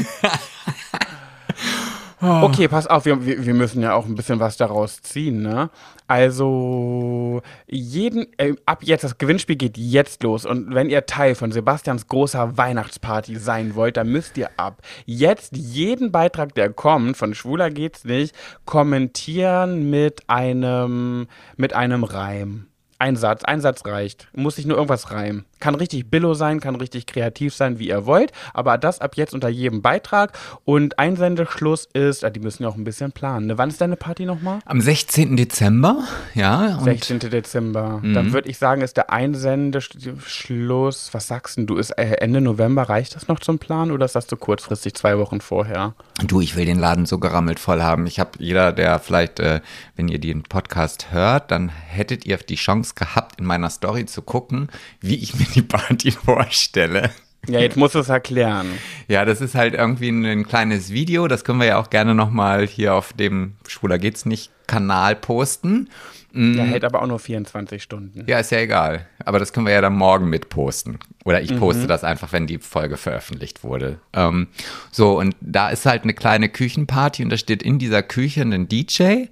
[2.25, 5.69] Okay, pass auf, wir, wir wir müssen ja auch ein bisschen was daraus ziehen, ne?
[6.07, 10.45] Also, jeden, äh, ab jetzt, das Gewinnspiel geht jetzt los.
[10.45, 15.57] Und wenn ihr Teil von Sebastians großer Weihnachtsparty sein wollt, dann müsst ihr ab jetzt
[15.57, 22.67] jeden Beitrag, der kommt, von Schwuler geht's nicht, kommentieren mit einem, mit einem Reim.
[23.03, 24.29] Ein Satz, ein Satz reicht.
[24.33, 25.43] Muss sich nur irgendwas reimen.
[25.59, 29.33] Kann richtig billo sein, kann richtig kreativ sein, wie ihr wollt, aber das ab jetzt
[29.33, 30.37] unter jedem Beitrag.
[30.63, 33.47] Und Einsendeschluss ist, ah, die müssen ja auch ein bisschen planen.
[33.47, 33.57] Ne?
[33.57, 34.59] Wann ist deine Party nochmal?
[34.63, 35.35] Am 16.
[35.35, 36.77] Dezember, ja.
[36.77, 37.19] Und 16.
[37.19, 37.99] Dezember.
[38.01, 42.83] Dann würde ich sagen, ist der Einsendeschluss, was sagst denn du, ist äh, Ende November,
[42.83, 45.93] reicht das noch zum Plan oder ist das zu kurzfristig zwei Wochen vorher?
[46.25, 48.07] Du, ich will den Laden so gerammelt voll haben.
[48.07, 49.59] Ich habe jeder, der vielleicht, äh,
[49.97, 54.21] wenn ihr den Podcast hört, dann hättet ihr die Chance gehabt, in meiner Story zu
[54.21, 54.69] gucken,
[55.01, 57.11] wie ich mir die Party vorstelle.
[57.47, 58.67] Ja, jetzt musst du es erklären.
[59.09, 61.27] Ja, das ist halt irgendwie ein kleines Video.
[61.27, 65.89] Das können wir ja auch gerne nochmal hier auf dem Schwuler geht's nicht Kanal posten.
[66.31, 66.55] Mm.
[66.55, 68.23] Der hält aber auch nur 24 Stunden.
[68.27, 69.07] Ja, ist ja egal.
[69.25, 70.99] Aber das können wir ja dann morgen mit posten.
[71.25, 71.87] Oder ich poste mhm.
[71.87, 73.99] das einfach, wenn die Folge veröffentlicht wurde.
[74.13, 74.47] Ähm,
[74.91, 78.69] so, und da ist halt eine kleine Küchenparty und da steht in dieser Küche ein
[78.69, 79.25] DJ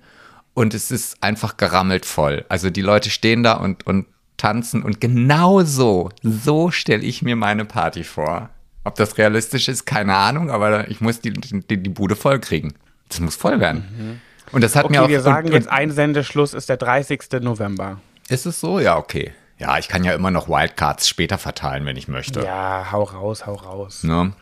[0.54, 2.46] und es ist einfach gerammelt voll.
[2.50, 7.36] Also die Leute stehen da und, und tanzen und genau so, so stelle ich mir
[7.36, 8.50] meine Party vor.
[8.84, 12.74] Ob das realistisch ist, keine Ahnung, aber ich muss die, die, die Bude voll kriegen.
[13.10, 13.86] Das muss voll werden.
[13.96, 14.22] Mhm.
[14.52, 15.08] Und das hat okay, mir auch.
[15.08, 17.42] Wir sagen und, jetzt Einsendeschluss ist der 30.
[17.42, 18.00] November.
[18.28, 18.80] Ist es so?
[18.80, 19.34] Ja, okay.
[19.60, 22.42] Ja, ich kann ja immer noch Wildcards später verteilen, wenn ich möchte.
[22.42, 24.04] Ja, hau raus, hau raus.
[24.04, 24.34] Ne?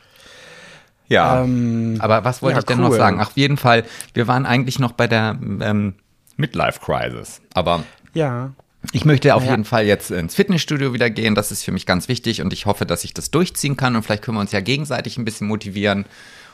[1.10, 1.44] Ja.
[1.44, 2.90] Ähm, aber was wollte ja, ich denn cool.
[2.90, 3.20] noch sagen?
[3.20, 5.96] Ach, auf jeden Fall, wir waren eigentlich noch bei der ähm,
[6.38, 7.42] Midlife Crisis.
[7.54, 8.52] Aber ja.
[8.94, 9.52] Ich möchte auf ja.
[9.52, 11.36] jeden Fall jetzt ins Fitnessstudio wieder gehen.
[11.36, 14.04] Das ist für mich ganz wichtig und ich hoffe, dass ich das durchziehen kann und
[14.04, 16.06] vielleicht können wir uns ja gegenseitig ein bisschen motivieren.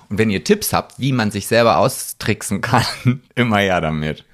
[0.10, 2.86] Und wenn ihr Tipps habt, wie man sich selber austricksen kann,
[3.36, 4.26] immer ja damit.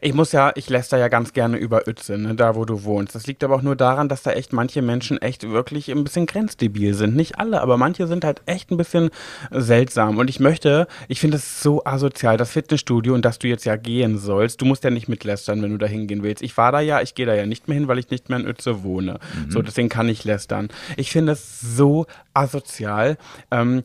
[0.00, 2.84] Ich muss ja, ich lässt da ja ganz gerne über Uetze, ne, da wo du
[2.84, 3.14] wohnst.
[3.14, 6.26] Das liegt aber auch nur daran, dass da echt manche Menschen echt wirklich ein bisschen
[6.26, 7.16] grenzdebil sind.
[7.16, 9.10] Nicht alle, aber manche sind halt echt ein bisschen
[9.50, 10.18] seltsam.
[10.18, 13.76] Und ich möchte, ich finde es so asozial, das Fitnessstudio und dass du jetzt ja
[13.76, 14.60] gehen sollst.
[14.60, 16.42] Du musst ja nicht mitlästern, wenn du da hingehen willst.
[16.42, 18.38] Ich war da ja, ich gehe da ja nicht mehr hin, weil ich nicht mehr
[18.38, 19.18] in Uetze wohne.
[19.46, 19.50] Mhm.
[19.50, 20.68] So, deswegen kann ich lästern.
[20.96, 23.18] Ich finde es so asozial.
[23.50, 23.82] Ähm,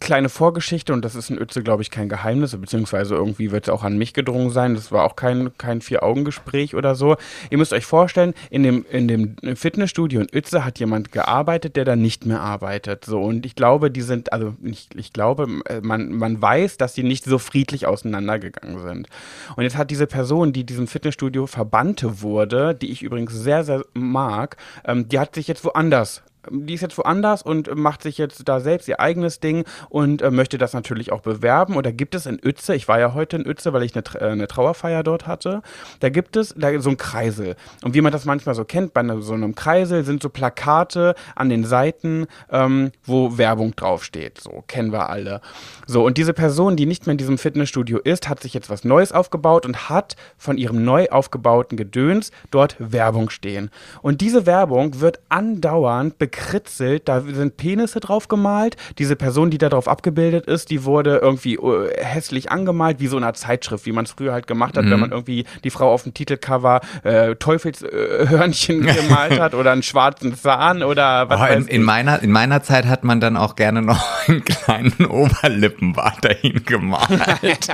[0.00, 3.72] kleine Vorgeschichte, und das ist in Ötze, glaube ich, kein Geheimnis, beziehungsweise irgendwie wird es
[3.72, 4.74] auch an mich gedrungen sein.
[4.74, 7.16] Das war auch kein, kein Vier-Augen-Gespräch oder so.
[7.50, 11.86] Ihr müsst euch vorstellen, in dem, in dem Fitnessstudio in Ötze hat jemand gearbeitet, der
[11.86, 13.06] da nicht mehr arbeitet.
[13.06, 16.92] So, und ich glaube, die sind, also ich, ich glaube, äh, man, man weiß, dass
[16.92, 19.08] die nicht so friedlich auseinandergegangen sind.
[19.56, 23.84] Und jetzt hat diese Person, die diesem Fitnessstudio verbannte wurde, die ich übrigens sehr, sehr
[23.94, 28.48] mag, ähm, die hat sich jetzt woanders die ist jetzt woanders und macht sich jetzt
[28.48, 31.76] da selbst ihr eigenes Ding und äh, möchte das natürlich auch bewerben.
[31.76, 34.04] Und da gibt es in Uetze, ich war ja heute in Uetze, weil ich eine,
[34.20, 35.62] äh, eine Trauerfeier dort hatte,
[36.00, 37.56] da gibt es da so ein Kreisel.
[37.82, 41.48] Und wie man das manchmal so kennt, bei so einem Kreisel sind so Plakate an
[41.48, 44.40] den Seiten, ähm, wo Werbung draufsteht.
[44.40, 45.40] So kennen wir alle.
[45.86, 48.84] So, und diese Person, die nicht mehr in diesem Fitnessstudio ist, hat sich jetzt was
[48.84, 53.70] Neues aufgebaut und hat von ihrem neu aufgebauten Gedöns dort Werbung stehen.
[54.00, 58.76] Und diese Werbung wird andauernd gekritzelt, da sind Penisse drauf gemalt.
[58.98, 63.16] Diese Person, die da drauf abgebildet ist, die wurde irgendwie uh, hässlich angemalt, wie so
[63.16, 64.90] eine Zeitschrift, wie man es früher halt gemacht hat, mhm.
[64.90, 69.82] wenn man irgendwie die Frau auf dem Titelcover äh, Teufelshörnchen äh, gemalt hat oder einen
[69.82, 73.36] schwarzen Zahn oder was oh, weiß in, in, meiner, in meiner Zeit hat man dann
[73.36, 77.10] auch gerne noch einen kleinen Oberlippenbart dahin gemalt.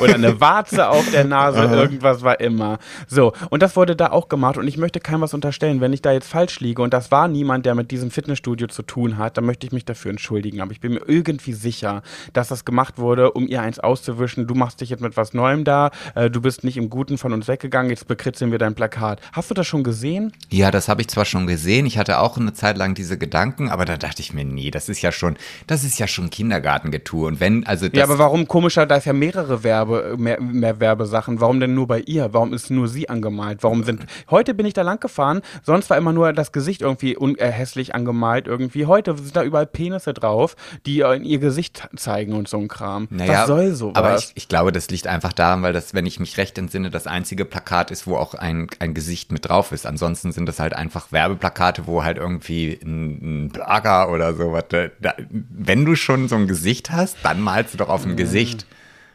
[0.00, 2.78] oder eine Warze auf der Nase, irgendwas war immer.
[3.06, 6.02] So, und das wurde da auch gemacht und ich möchte keinem was unterstellen, wenn ich
[6.02, 9.16] da jetzt falsch liege und und das war niemand, der mit diesem Fitnessstudio zu tun
[9.16, 10.60] hat, dann möchte ich mich dafür entschuldigen.
[10.60, 14.48] Aber ich bin mir irgendwie sicher, dass das gemacht wurde, um ihr eins auszuwischen.
[14.48, 17.32] Du machst dich jetzt mit was Neuem da, äh, du bist nicht im Guten von
[17.32, 19.20] uns weggegangen, jetzt bekritzeln wir dein Plakat.
[19.32, 20.32] Hast du das schon gesehen?
[20.48, 21.86] Ja, das habe ich zwar schon gesehen.
[21.86, 24.88] Ich hatte auch eine Zeit lang diese Gedanken, aber da dachte ich mir, nee, das
[24.88, 25.36] ist ja schon,
[25.68, 27.28] das ist ja schon Kindergartengetue.
[27.28, 31.40] Und wenn, also Ja, aber warum komischer, da ist ja mehrere Werbe, mehr, mehr Werbesachen.
[31.40, 32.32] Warum denn nur bei ihr?
[32.32, 33.62] Warum ist nur sie angemalt?
[33.62, 34.06] Warum sind.
[34.28, 37.50] Heute bin ich da lang gefahren, sonst war immer nur das Gesicht Gesicht irgendwie äh,
[37.50, 38.86] hässlich angemalt irgendwie.
[38.86, 43.08] Heute sind da überall Penisse drauf, die in ihr Gesicht zeigen und so ein Kram.
[43.10, 43.96] Naja, Was soll sowas?
[43.96, 46.90] Aber ich, ich, glaube, das liegt einfach daran, weil das, wenn ich mich recht entsinne,
[46.90, 49.86] das einzige Plakat ist, wo auch ein, ein Gesicht mit drauf ist.
[49.86, 54.64] Ansonsten sind das halt einfach Werbeplakate, wo halt irgendwie ein, ein Burger oder sowas.
[54.68, 58.16] Da, wenn du schon so ein Gesicht hast, dann malst du doch auf ein mhm.
[58.16, 58.66] Gesicht.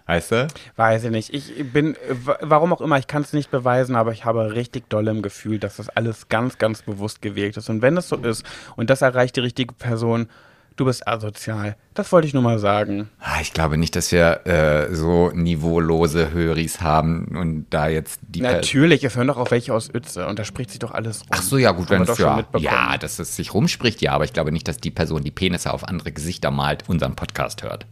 [0.08, 0.48] Weißt du?
[0.76, 1.34] Weiß ich nicht.
[1.34, 1.96] Ich bin,
[2.42, 5.58] warum auch immer, ich kann es nicht beweisen, aber ich habe richtig doll im Gefühl,
[5.58, 7.70] dass das alles ganz, ganz bewusst gewirkt ist.
[7.70, 10.28] Und wenn es so ist und das erreicht die richtige Person,
[10.76, 11.76] du bist asozial.
[11.94, 13.10] Das wollte ich nur mal sagen.
[13.20, 18.42] Ah, ich glaube nicht, dass wir äh, so niveaulose Höris haben und da jetzt die.
[18.42, 21.30] Natürlich, es hören doch auch welche aus Uetze und da spricht sich doch alles rum.
[21.32, 24.34] Ach so, ja, gut, wenn es ja, ja, dass es sich rumspricht, ja, aber ich
[24.34, 27.86] glaube nicht, dass die Person, die Penisse auf andere Gesichter malt, unseren Podcast hört.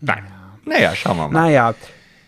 [0.00, 0.24] Nein.
[0.64, 1.42] Naja, schauen wir mal.
[1.42, 1.74] Naja.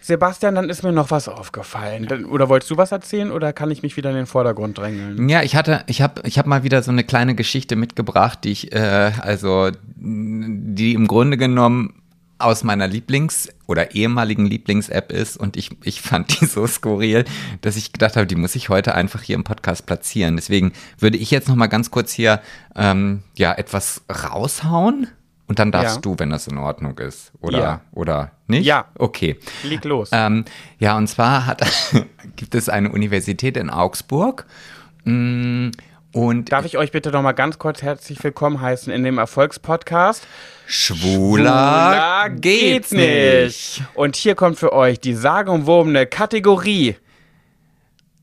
[0.07, 2.27] Sebastian, dann ist mir noch was aufgefallen.
[2.27, 5.29] Oder wolltest du was erzählen oder kann ich mich wieder in den Vordergrund drängeln?
[5.29, 8.53] Ja, ich hatte, ich habe, ich habe mal wieder so eine kleine Geschichte mitgebracht, die
[8.53, 11.95] ich, äh, also, die im Grunde genommen
[12.39, 17.25] aus meiner Lieblings- oder ehemaligen Lieblings-App ist und ich, ich fand die so skurril,
[17.63, 20.37] dass ich gedacht habe, die muss ich heute einfach hier im Podcast platzieren.
[20.37, 22.41] Deswegen würde ich jetzt noch mal ganz kurz hier
[22.77, 25.09] ähm, ja etwas raushauen
[25.49, 26.01] und dann darfst ja.
[26.01, 27.33] du, wenn das in Ordnung ist.
[27.41, 27.81] Oder, ja.
[27.93, 28.67] oder nicht?
[28.67, 28.87] Ja.
[28.99, 29.39] Okay.
[29.63, 30.11] Leg los.
[30.13, 30.45] Ähm,
[30.79, 31.65] ja, und zwar hat,
[32.37, 34.47] gibt es eine Universität in Augsburg.
[35.05, 35.71] Mm,
[36.13, 40.27] Und Darf ich euch bitte noch mal ganz kurz herzlich willkommen heißen in dem Erfolgspodcast?
[40.67, 43.85] schwuler, geht's nicht.
[43.95, 46.97] Und hier kommt für euch die sagenumwobene Kategorie.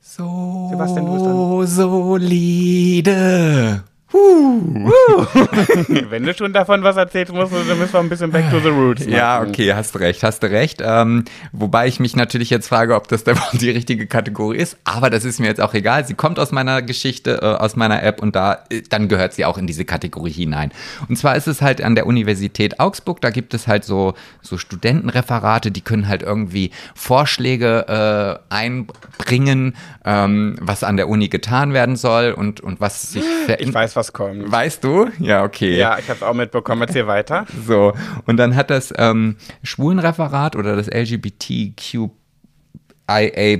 [0.01, 3.83] So Sebastian, du bist solide.
[6.09, 8.59] Wenn du schon davon was erzählst, musst du, dann müssen wir ein bisschen back to
[8.59, 9.13] the roots machen.
[9.13, 10.81] Ja, okay, hast recht, hast du recht.
[10.83, 13.23] Ähm, wobei ich mich natürlich jetzt frage, ob das
[13.53, 16.05] die richtige Kategorie ist, aber das ist mir jetzt auch egal.
[16.05, 19.45] Sie kommt aus meiner Geschichte, äh, aus meiner App und da, äh, dann gehört sie
[19.45, 20.71] auch in diese Kategorie hinein.
[21.09, 24.57] Und zwar ist es halt an der Universität Augsburg, da gibt es halt so, so
[24.57, 31.95] Studentenreferate, die können halt irgendwie Vorschläge äh, einbringen, ähm, was an der Uni getan werden
[31.95, 33.73] soll und, und was sich Ich verändert.
[33.73, 34.51] weiß, was kommt.
[34.51, 35.09] Weißt du?
[35.19, 35.77] Ja, okay.
[35.77, 36.81] Ja, ich habe es auch mitbekommen.
[36.81, 37.45] Erzähl weiter.
[37.65, 37.93] So,
[38.25, 42.11] und dann hat das ähm, Schwulenreferat oder das LGBTQIA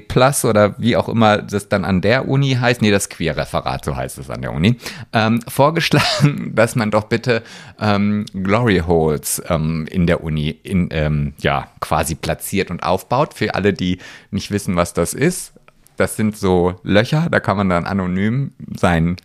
[0.08, 3.96] Plus oder wie auch immer das dann an der Uni heißt, nee, das Queer-Referat, so
[3.96, 4.78] heißt es an der Uni,
[5.14, 7.44] ähm, vorgeschlagen, dass man doch bitte
[7.80, 13.34] ähm, Glory Holes ähm, in der Uni in, ähm, ja, quasi platziert und aufbaut.
[13.34, 14.00] Für alle, die
[14.32, 15.54] nicht wissen, was das ist,
[15.98, 19.18] das sind so Löcher, da kann man dann anonym seinen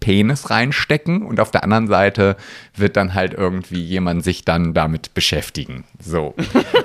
[0.00, 2.36] Penis reinstecken und auf der anderen Seite
[2.76, 5.84] wird dann halt irgendwie jemand sich dann damit beschäftigen.
[6.00, 6.34] So.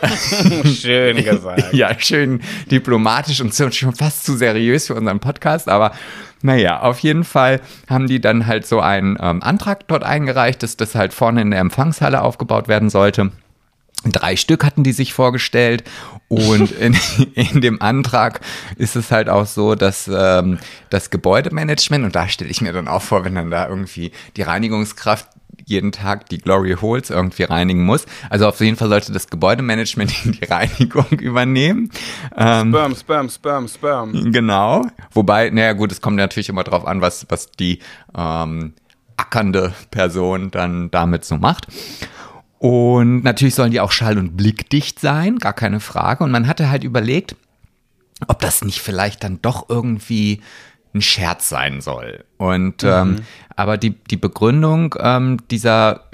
[0.65, 1.63] Schön gesagt.
[1.73, 5.91] ja, schön diplomatisch und schon fast zu seriös für unseren Podcast, aber
[6.41, 10.76] naja, auf jeden Fall haben die dann halt so einen ähm, Antrag dort eingereicht, dass
[10.76, 13.32] das halt vorne in der Empfangshalle aufgebaut werden sollte.
[14.06, 15.84] Drei Stück hatten die sich vorgestellt
[16.36, 16.96] und in,
[17.34, 18.41] in dem Antrag
[18.78, 22.88] ist es halt auch so, dass ähm, das Gebäudemanagement, und da stelle ich mir dann
[22.88, 25.28] auch vor, wenn dann da irgendwie die Reinigungskraft
[25.65, 28.06] jeden Tag die Glory Holes irgendwie reinigen muss.
[28.30, 31.89] Also auf jeden Fall sollte das Gebäudemanagement die Reinigung übernehmen.
[32.36, 34.32] Ähm, Sperm, Sperm, Sperm, Sperm.
[34.32, 34.86] Genau.
[35.12, 37.80] Wobei, naja gut, es kommt natürlich immer drauf an, was, was die
[38.17, 38.74] ähm,
[39.17, 41.67] ackernde Person dann damit so macht.
[42.63, 46.23] Und natürlich sollen die auch schall- und blickdicht sein, gar keine Frage.
[46.23, 47.36] Und man hatte halt überlegt,
[48.30, 50.39] ob das nicht vielleicht dann doch irgendwie
[50.95, 52.23] ein Scherz sein soll.
[52.38, 53.17] Und ähm,
[53.58, 56.06] aber die, die Begründung ähm, dieser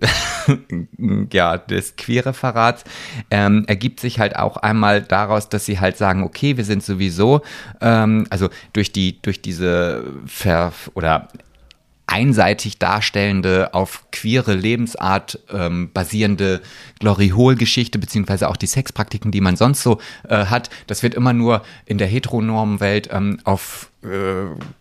[1.31, 2.83] ja, des Queerreferats
[3.29, 7.43] ähm, ergibt sich halt auch einmal daraus, dass sie halt sagen, okay, wir sind sowieso,
[7.79, 11.27] ähm, also durch die, durch diese Ver oder
[12.09, 16.61] einseitig darstellende, auf queere Lebensart ähm, basierende
[16.99, 21.61] Glory-Hole-Geschichte, beziehungsweise auch die Sexpraktiken, die man sonst so äh, hat, das wird immer nur
[21.85, 24.07] in der heteronormen Welt ähm, auf äh,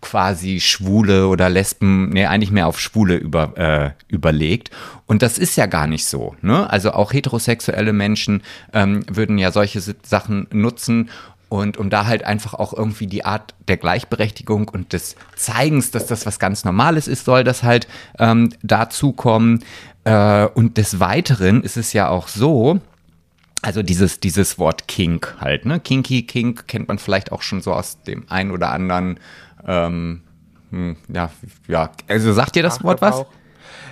[0.01, 4.71] quasi Schwule oder Lesben, nee, eigentlich mehr auf Schwule über, äh, überlegt.
[5.07, 6.35] Und das ist ja gar nicht so.
[6.41, 6.71] Ne?
[6.71, 11.11] Also auch heterosexuelle Menschen ähm, würden ja solche Sachen nutzen,
[11.49, 16.07] und um da halt einfach auch irgendwie die Art der Gleichberechtigung und des Zeigens, dass
[16.07, 19.65] das was ganz Normales ist, soll das halt ähm, dazukommen.
[20.05, 22.81] Äh, und des Weiteren ist es ja auch so,
[23.63, 25.81] also dieses, dieses Wort Kink halt, ne?
[25.81, 29.19] Kinky, Kink kennt man vielleicht auch schon so aus dem ein oder anderen,
[29.67, 30.23] ähm,
[30.71, 31.31] hm, ja,
[31.67, 33.25] ja, also sagt dir das Wort was?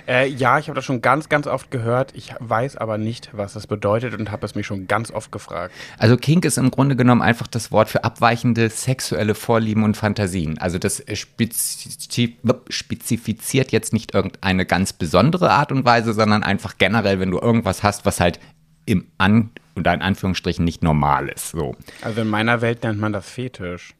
[0.07, 2.13] Äh, ja, ich habe das schon ganz, ganz oft gehört.
[2.15, 5.73] Ich weiß aber nicht, was das bedeutet und habe es mich schon ganz oft gefragt.
[5.97, 10.57] Also Kink ist im Grunde genommen einfach das Wort für abweichende sexuelle Vorlieben und Fantasien.
[10.59, 12.37] Also das spezi
[12.69, 17.83] spezifiziert jetzt nicht irgendeine ganz besondere Art und Weise, sondern einfach generell, wenn du irgendwas
[17.83, 18.39] hast, was halt
[18.85, 21.49] im An oder in Anführungsstrichen nicht normal ist.
[21.49, 21.75] So.
[22.01, 23.93] Also in meiner Welt nennt man das Fetisch.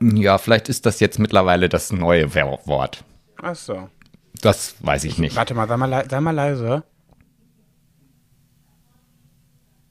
[0.00, 3.04] Ja, vielleicht ist das jetzt mittlerweile das neue Wort.
[3.42, 3.88] Ach so.
[4.40, 5.36] Das weiß ich nicht.
[5.36, 6.84] Warte mal, sei mal, sei mal leise.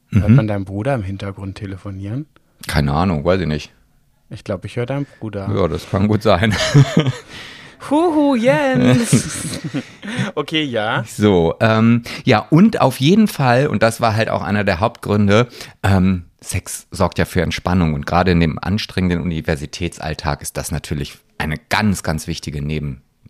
[0.10, 0.22] Mhm.
[0.22, 2.28] Hört man deinen Bruder im Hintergrund telefonieren?
[2.68, 3.74] Keine Ahnung, weiß ich nicht.
[4.30, 5.50] Ich glaube, ich höre deinen Bruder.
[5.54, 6.54] Ja, das kann gut sein.
[7.90, 9.60] Huhu, Jens!
[10.36, 11.04] okay, ja.
[11.08, 15.48] So, ähm, ja, und auf jeden Fall, und das war halt auch einer der Hauptgründe,
[15.84, 21.18] ähm, Sex sorgt ja für Entspannung und gerade in dem anstrengenden Universitätsalltag ist das natürlich
[21.38, 22.62] eine ganz, ganz wichtige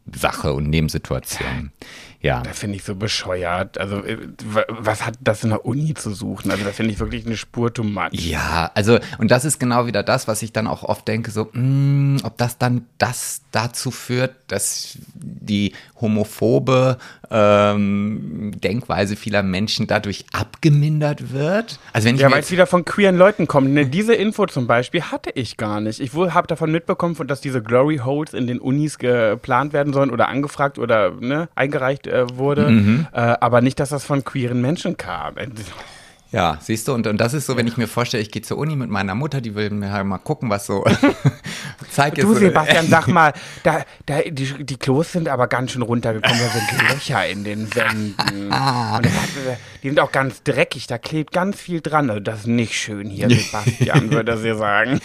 [0.07, 1.71] Nebensache und Nebensituation.
[2.19, 2.41] Ja.
[2.41, 3.77] Das finde ich so bescheuert.
[3.77, 6.49] Also, äh, wa- was hat das in der Uni zu suchen?
[6.49, 8.09] Also, das finde ich wirklich eine Spur too much.
[8.13, 11.47] Ja, also, und das ist genau wieder das, was ich dann auch oft denke, so,
[11.53, 16.97] mh, ob das dann das dazu führt, dass die homophobe
[17.31, 21.79] ähm, Denkweise vieler Menschen dadurch abgemindert wird.
[21.93, 23.69] Also wenn ich Ja, weil es wieder von queeren Leuten kommt.
[23.71, 25.99] Ne, diese Info zum Beispiel hatte ich gar nicht.
[25.99, 30.27] Ich habe davon mitbekommen, dass diese Glory Holes in den Unis geplant werden sollen oder
[30.27, 32.69] angefragt oder ne, eingereicht äh, wurde.
[32.69, 33.07] Mhm.
[33.11, 35.35] Äh, aber nicht, dass das von queeren Menschen kam.
[36.31, 38.57] Ja, siehst du, und, und das ist so, wenn ich mir vorstelle, ich gehe zur
[38.57, 40.83] Uni mit meiner Mutter, die will mir halt mal gucken, was so
[41.91, 42.21] zeigt.
[42.21, 46.49] Du, Sebastian, sag mal, da, da, die, die Klos sind aber ganz schön runtergekommen, da
[46.49, 48.51] sind Löcher in den Wänden.
[48.51, 49.07] Und
[49.83, 52.09] die sind auch ganz dreckig, da klebt ganz viel dran.
[52.09, 54.99] Also das ist nicht schön hier, Sebastian, würde sie sagen.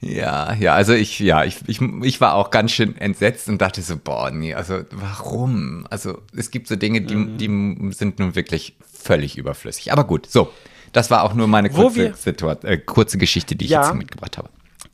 [0.00, 3.82] Ja, ja, also ich, ja, ich, ich, ich war auch ganz schön entsetzt und dachte
[3.82, 5.86] so, boah, nee, also warum?
[5.90, 7.36] Also es gibt so Dinge, die, mhm.
[7.36, 9.92] die sind nun wirklich völlig überflüssig.
[9.92, 10.50] Aber gut, so,
[10.92, 12.14] das war auch nur meine kurze,
[12.62, 13.82] äh, kurze Geschichte, die ich ja.
[13.82, 14.48] jetzt mitgebracht habe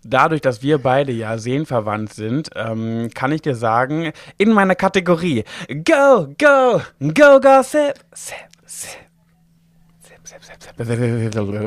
[0.09, 5.45] dadurch, dass wir beide ja seelenverwandt sind, ähm, kann ich dir sagen, in meiner Kategorie
[5.69, 8.91] Go, Go, Go, Gossip, Sip, Sip.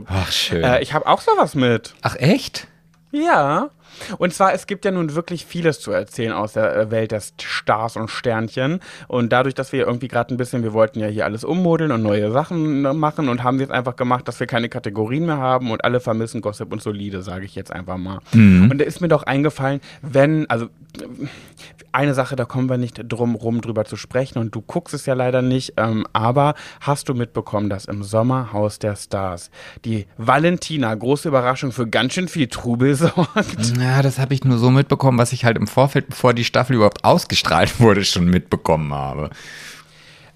[0.07, 0.63] Ach, schön.
[0.63, 1.95] Äh, ich habe auch sowas mit.
[2.01, 2.67] Ach, echt?
[3.11, 3.69] Ja.
[4.17, 7.33] Und zwar, es gibt ja nun wirklich vieles zu erzählen aus der äh, Welt des
[7.41, 8.79] Stars und Sternchen.
[9.07, 12.03] Und dadurch, dass wir irgendwie gerade ein bisschen, wir wollten ja hier alles ummodeln und
[12.03, 15.71] neue Sachen äh, machen und haben jetzt einfach gemacht, dass wir keine Kategorien mehr haben
[15.71, 18.19] und alle vermissen Gossip und Solide, sage ich jetzt einfach mal.
[18.33, 18.71] Mhm.
[18.71, 20.69] Und da ist mir doch eingefallen, wenn, also
[21.91, 25.05] eine Sache, da kommen wir nicht drum rum drüber zu sprechen und du guckst es
[25.05, 29.49] ja leider nicht, ähm, aber hast du mitbekommen, dass im Sommerhaus der Stars
[29.85, 33.77] die Valentina, große Überraschung, für ganz schön viel Trubel sorgt?
[33.79, 36.75] Ja, das habe ich nur so mitbekommen, was ich halt im Vorfeld, bevor die Staffel
[36.75, 39.29] überhaupt ausgestrahlt wurde, schon mitbekommen habe.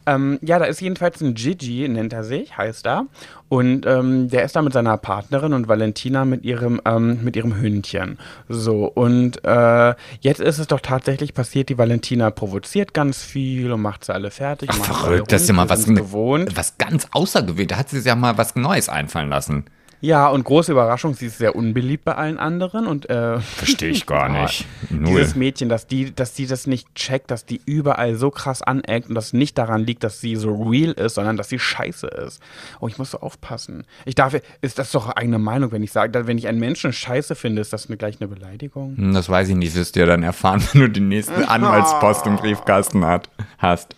[0.06, 3.06] Ähm, ja, da ist jedenfalls ein Gigi, nennt er sich, heißt er.
[3.50, 7.56] Und ähm, der ist da mit seiner Partnerin und Valentina mit ihrem, ähm, mit ihrem
[7.56, 8.18] Hündchen.
[8.50, 13.82] So, und äh, jetzt ist es doch tatsächlich passiert, die Valentina provoziert ganz viel und
[13.82, 14.70] macht sie alle fertig.
[14.72, 16.56] Ach, verrückt, das ist ja mal was, gewohnt.
[16.58, 17.68] was ganz außergewöhnlich.
[17.68, 19.66] Da hat sie sich ja mal was Neues einfallen lassen.
[20.04, 24.06] Ja, und große Überraschung, sie ist sehr unbeliebt bei allen anderen und äh, verstehe ich
[24.06, 24.66] gar nicht.
[24.90, 25.06] Null.
[25.06, 29.08] Dieses Mädchen, dass die, dass die das nicht checkt, dass die überall so krass aneckt
[29.08, 32.42] und das nicht daran liegt, dass sie so real ist, sondern dass sie scheiße ist.
[32.82, 33.86] Oh, ich muss so aufpassen.
[34.04, 37.36] Ich darf, ist das doch eigene Meinung, wenn ich sage, wenn ich einen Menschen scheiße
[37.36, 38.98] finde, ist das eine, gleich eine Beleidigung?
[38.98, 42.28] Hm, das weiß ich nicht, wirst du ja dann erfahren, wenn du den nächsten Anwaltspost
[42.28, 43.96] im Briefkasten hat, hast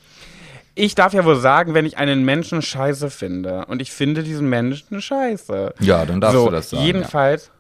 [0.76, 4.50] ich darf ja wohl sagen, wenn ich einen Menschen scheiße finde und ich finde diesen
[4.50, 5.74] Menschen scheiße.
[5.80, 6.84] Ja, dann darfst so, du das sagen.
[6.84, 7.52] Jedenfalls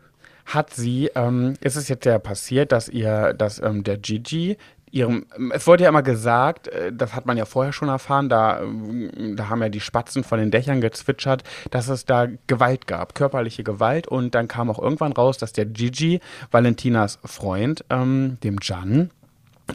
[0.47, 0.53] ja.
[0.53, 4.57] hat sie, ähm, ist es jetzt ja passiert, dass ihr, dass ähm, der Gigi
[4.91, 8.61] ihrem, es wurde ja immer gesagt, äh, das hat man ja vorher schon erfahren, da,
[8.61, 13.13] ähm, da haben ja die Spatzen von den Dächern gezwitschert, dass es da Gewalt gab,
[13.13, 18.57] körperliche Gewalt und dann kam auch irgendwann raus, dass der Gigi, Valentinas Freund, ähm, dem
[18.61, 19.11] Jan,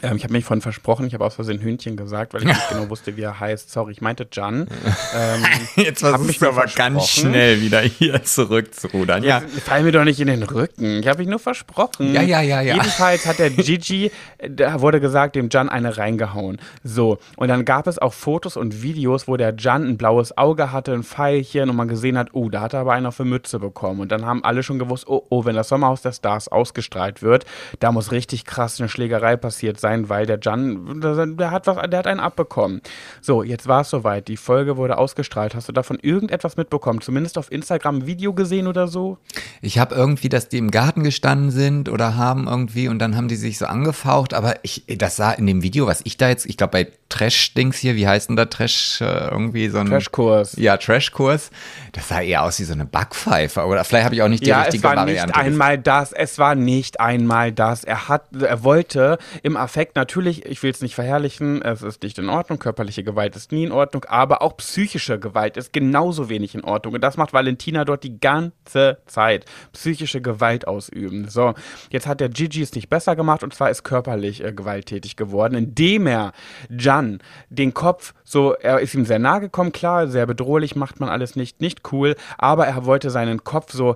[0.01, 2.69] ähm, ich habe mich von versprochen, ich habe aus Versehen Hühnchen gesagt, weil ich nicht
[2.69, 3.69] genau wusste, wie er heißt.
[3.69, 4.67] Sorry, ich meinte Jan.
[5.15, 5.43] Ähm,
[5.83, 9.23] Jetzt war es aber ganz schnell wieder hier zurückzurudern.
[9.23, 9.41] Ja.
[9.65, 10.99] Fall mir doch nicht in den Rücken.
[10.99, 12.13] Ich habe mich nur versprochen.
[12.13, 12.75] Ja, ja, ja, ja.
[12.75, 14.11] Jedenfalls hat der Gigi,
[14.47, 16.59] da wurde gesagt, dem Jan eine reingehauen.
[16.83, 17.19] So.
[17.35, 20.93] Und dann gab es auch Fotos und Videos, wo der Jan ein blaues Auge hatte,
[20.93, 23.99] ein Pfeilchen und man gesehen hat, oh, da hat er aber einer für Mütze bekommen.
[23.99, 27.45] Und dann haben alle schon gewusst, oh, oh, wenn das Sommerhaus der Stars ausgestrahlt wird,
[27.79, 31.99] da muss richtig krass eine Schlägerei passiert sein, weil der Jan, der, hat was, der
[31.99, 32.81] hat einen abbekommen.
[33.21, 34.27] So, jetzt war es soweit.
[34.27, 35.55] Die Folge wurde ausgestrahlt.
[35.55, 37.01] Hast du davon irgendetwas mitbekommen?
[37.01, 39.17] Zumindest auf Instagram ein Video gesehen oder so?
[39.61, 43.27] Ich habe irgendwie, dass die im Garten gestanden sind oder haben irgendwie und dann haben
[43.27, 44.33] die sich so angefaucht.
[44.33, 47.77] Aber ich, das sah in dem Video, was ich da jetzt, ich glaube bei Trash-Dings
[47.77, 49.87] hier, wie heißt denn da Trash, äh, irgendwie so ein...
[49.87, 50.55] Trashkurs.
[50.57, 51.51] Ja, Trashkurs.
[51.91, 53.65] Das sah eher aus wie so eine Backpfeife.
[53.65, 55.13] Oder vielleicht habe ich auch nicht die ja, richtige Variante.
[55.13, 56.13] Ja, es war nicht einmal das.
[56.13, 57.83] Es war nicht einmal das.
[57.83, 62.19] Er hat, er wollte im Affekt natürlich, ich will es nicht verherrlichen, es ist nicht
[62.19, 66.55] in Ordnung, körperliche Gewalt ist nie in Ordnung, aber auch psychische Gewalt ist genauso wenig
[66.55, 66.95] in Ordnung.
[66.95, 69.45] Und das macht Valentina dort die ganze Zeit.
[69.71, 71.29] Psychische Gewalt ausüben.
[71.29, 71.53] So,
[71.89, 75.55] jetzt hat der Gigi es nicht besser gemacht und zwar ist körperlich äh, gewalttätig geworden,
[75.55, 76.33] indem er
[76.69, 77.19] Jan
[77.49, 81.35] den Kopf so, er ist ihm sehr nahe gekommen, klar, sehr bedrohlich, macht man alles
[81.35, 83.95] nicht, nicht cool, aber er wollte seinen Kopf so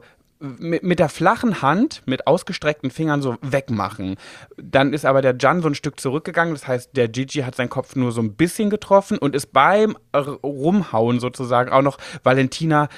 [0.59, 4.15] mit, mit der flachen Hand, mit ausgestreckten Fingern so wegmachen.
[4.57, 6.53] Dann ist aber der Jan so ein Stück zurückgegangen.
[6.53, 9.97] Das heißt, der Gigi hat seinen Kopf nur so ein bisschen getroffen und ist beim
[10.15, 12.89] Rumhauen sozusagen auch noch Valentina,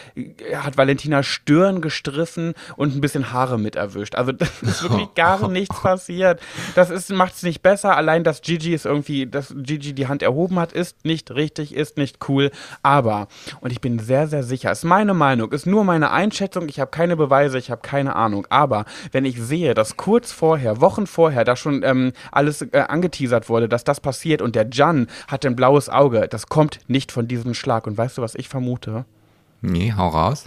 [0.56, 4.16] hat Valentina Stirn gestriffen und ein bisschen Haare mit erwischt.
[4.16, 6.42] Also das ist wirklich gar nichts passiert.
[6.76, 7.96] Das macht es nicht besser.
[7.96, 11.98] Allein, dass Gigi es irgendwie, dass Gigi die Hand erhoben hat, ist nicht richtig, ist
[11.98, 12.52] nicht cool.
[12.84, 13.28] Aber,
[13.62, 16.70] und ich bin sehr, sehr sicher, ist meine Meinung, ist nur meine Einschätzung.
[16.70, 18.48] Ich habe keine Beweise Beweise, ich habe keine Ahnung.
[18.50, 23.48] Aber wenn ich sehe, dass kurz vorher, Wochen vorher, da schon ähm, alles äh, angeteasert
[23.48, 27.28] wurde, dass das passiert und der Jan hat ein blaues Auge, das kommt nicht von
[27.28, 27.86] diesem Schlag.
[27.86, 29.06] Und weißt du, was ich vermute?
[29.62, 30.46] Nee, hau raus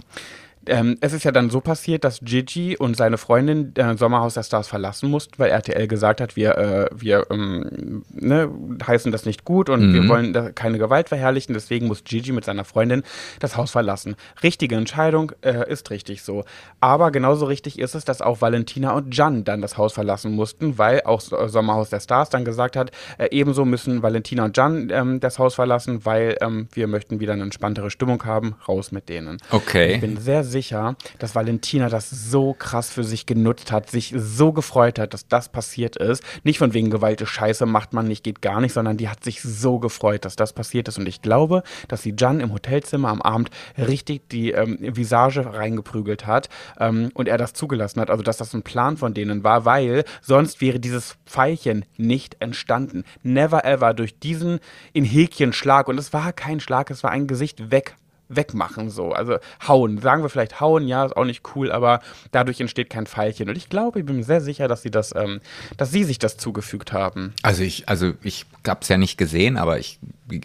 [0.67, 4.43] ähm, es ist ja dann so passiert, dass Gigi und seine Freundin äh, Sommerhaus der
[4.43, 8.49] Stars verlassen mussten, weil RTL gesagt hat, wir, äh, wir ähm, ne,
[8.85, 9.93] heißen das nicht gut und Mhm.
[9.93, 11.53] wir wollen keine Gewalt verherrlichen.
[11.53, 13.03] Deswegen muss Gigi mit seiner Freundin
[13.39, 14.15] das Haus verlassen.
[14.43, 16.43] Richtige Entscheidung, äh, ist richtig so.
[16.79, 20.77] Aber genauso richtig ist es, dass auch Valentina und Jan dann das Haus verlassen mussten,
[20.77, 24.89] weil auch So- Sommerhaus der Stars dann gesagt hat, äh, ebenso müssen Valentina und Jan
[24.91, 28.55] ähm, das Haus verlassen, weil ähm, wir möchten wieder eine entspanntere Stimmung haben.
[28.67, 29.37] Raus mit denen.
[29.49, 29.95] Okay.
[29.95, 34.51] Ich bin sehr sicher, dass Valentina das so krass für sich genutzt hat, sich so
[34.51, 36.23] gefreut hat, dass das passiert ist.
[36.43, 39.23] Nicht von wegen Gewalt ist scheiße, macht man nicht, geht gar nicht, sondern die hat
[39.23, 40.99] sich so gefreut, dass das passiert ist.
[40.99, 46.27] Und ich glaube, dass sie Jan im Hotelzimmer am Abend richtig die ähm, Visage reingeprügelt
[46.27, 46.49] hat
[46.79, 48.09] ähm, und er das zugelassen hat.
[48.09, 53.03] Also, dass das ein Plan von denen war, weil sonst wäre dieses Pfeilchen nicht entstanden.
[53.23, 54.59] Never ever durch diesen
[54.93, 55.87] in Häkchen Schlag.
[55.87, 57.95] Und es war kein Schlag, es war ein Gesicht weg
[58.35, 59.11] wegmachen so.
[59.11, 59.99] Also hauen.
[59.99, 62.01] Sagen wir vielleicht hauen, ja, ist auch nicht cool, aber
[62.31, 63.49] dadurch entsteht kein Pfeilchen.
[63.49, 65.41] Und ich glaube, ich bin mir sehr sicher, dass sie das, ähm,
[65.77, 67.33] dass sie sich das zugefügt haben.
[67.43, 69.99] Also ich, also ich hab's ja nicht gesehen, aber ich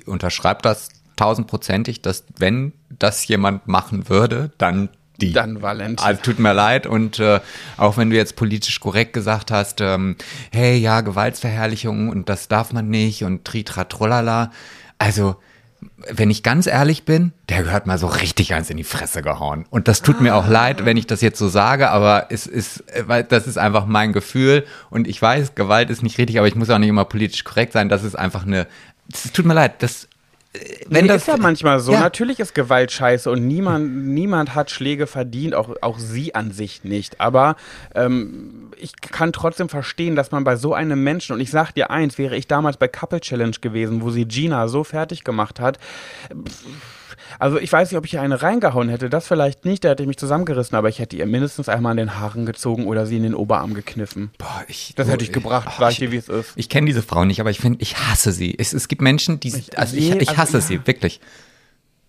[0.07, 5.33] unterschreibe das tausendprozentig, dass wenn das jemand machen würde, dann die.
[5.33, 6.05] Dann Valentin.
[6.05, 7.41] Also tut mir leid und äh,
[7.79, 10.17] auch wenn du jetzt politisch korrekt gesagt hast, ähm,
[10.53, 14.53] hey ja, Gewaltsverherrlichung und das darf man nicht und tritra trollala.
[14.99, 15.37] Also
[16.11, 19.67] wenn ich ganz ehrlich bin, der gehört mal so richtig eins in die Fresse gehauen.
[19.71, 22.81] Und das tut mir auch leid, wenn ich das jetzt so sage, aber es ist,
[22.91, 24.65] äh, weil das ist einfach mein Gefühl.
[24.91, 27.73] Und ich weiß, Gewalt ist nicht richtig, aber ich muss auch nicht immer politisch korrekt
[27.73, 27.89] sein.
[27.89, 28.67] Das ist einfach eine,
[29.13, 30.09] es tut mir leid, das,
[30.89, 31.93] wenn nee, das ist ja manchmal so.
[31.93, 32.01] Ja.
[32.01, 36.85] Natürlich ist Gewalt scheiße und niemand, niemand hat Schläge verdient, auch, auch sie an sich
[36.85, 37.21] nicht.
[37.21, 37.57] Aber
[37.95, 41.91] ähm, ich kann trotzdem verstehen, dass man bei so einem Menschen, und ich sag dir
[41.91, 45.79] eins, wäre ich damals bei Couple Challenge gewesen, wo sie Gina so fertig gemacht hat,
[47.39, 50.03] also ich weiß nicht, ob ich ihr eine reingehauen hätte, das vielleicht nicht, da hätte
[50.03, 53.17] ich mich zusammengerissen, aber ich hätte ihr mindestens einmal an den Haaren gezogen oder sie
[53.17, 54.31] in den Oberarm gekniffen.
[54.39, 56.53] Boah, ich, Das hätte ich gebracht, oh, sag ich wie es ist.
[56.57, 58.55] Ich kenne diese Frau nicht, aber ich finde, ich hasse sie.
[58.59, 60.61] Es, es gibt Menschen, die, also ich, ich also hasse ja.
[60.61, 61.21] sie, wirklich.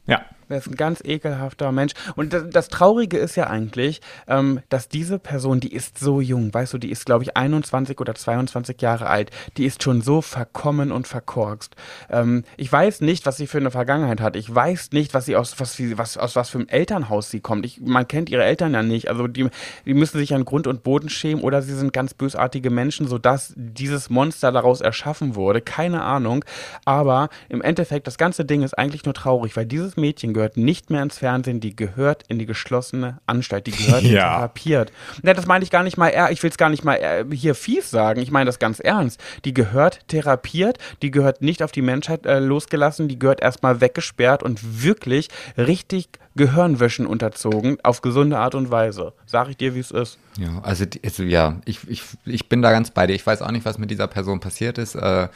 [0.06, 0.22] Ja.
[0.50, 1.94] Er ist ein ganz ekelhafter Mensch.
[2.16, 6.54] Und das, das Traurige ist ja eigentlich, ähm, dass diese Person, die ist so jung,
[6.54, 9.32] weißt du, die ist, glaube ich, 21 oder 22 Jahre alt.
[9.58, 11.76] Die ist schon so verkommen und verkorkst.
[12.10, 14.36] Ähm, ich weiß nicht, was sie für eine Vergangenheit hat.
[14.36, 17.40] Ich weiß nicht, was sie aus was, sie, was, aus was für einem Elternhaus sie
[17.40, 17.66] kommt.
[17.66, 19.10] Ich, man kennt ihre Eltern ja nicht.
[19.10, 19.50] Also die,
[19.86, 23.54] die müssen sich an Grund und Boden schämen oder sie sind ganz bösartige Menschen, sodass
[23.56, 25.62] dieses Monster daraus erschaffen wurde.
[25.62, 26.46] Keine Ahnung.
[26.86, 30.92] Aber im Endeffekt, das ganze Ding ist eigentlich nur traurig, weil dieses Mädchen gehört nicht
[30.92, 34.36] mehr ins Fernsehen, die gehört in die geschlossene Anstalt, die gehört Ja.
[34.36, 34.92] therapiert.
[35.24, 37.56] Ja, das meine ich gar nicht mal, ich will es gar nicht mal eher hier
[37.56, 39.20] fies sagen, ich meine das ganz ernst.
[39.46, 44.44] Die gehört therapiert, die gehört nicht auf die Menschheit äh, losgelassen, die gehört erstmal weggesperrt
[44.44, 49.14] und wirklich richtig Gehirnwäschen unterzogen, auf gesunde Art und Weise.
[49.26, 50.20] Sag ich dir, wie es ist.
[50.38, 53.16] Ja, also, also ja, ich, ich, ich bin da ganz bei dir.
[53.16, 54.94] Ich weiß auch nicht, was mit dieser Person passiert ist.
[54.94, 55.30] Äh,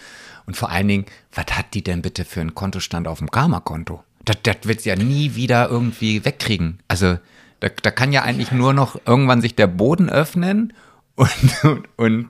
[0.46, 4.04] und vor allen Dingen, was hat die denn bitte für einen Kontostand auf dem Karma-Konto?
[4.26, 6.80] Das, das wird ja nie wieder irgendwie wegkriegen.
[6.88, 7.18] Also
[7.60, 10.74] da, da kann ja eigentlich nur noch irgendwann sich der Boden öffnen
[11.16, 11.30] und,
[11.64, 12.30] und, und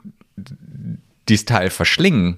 [1.30, 2.38] dieses Teil verschlingen.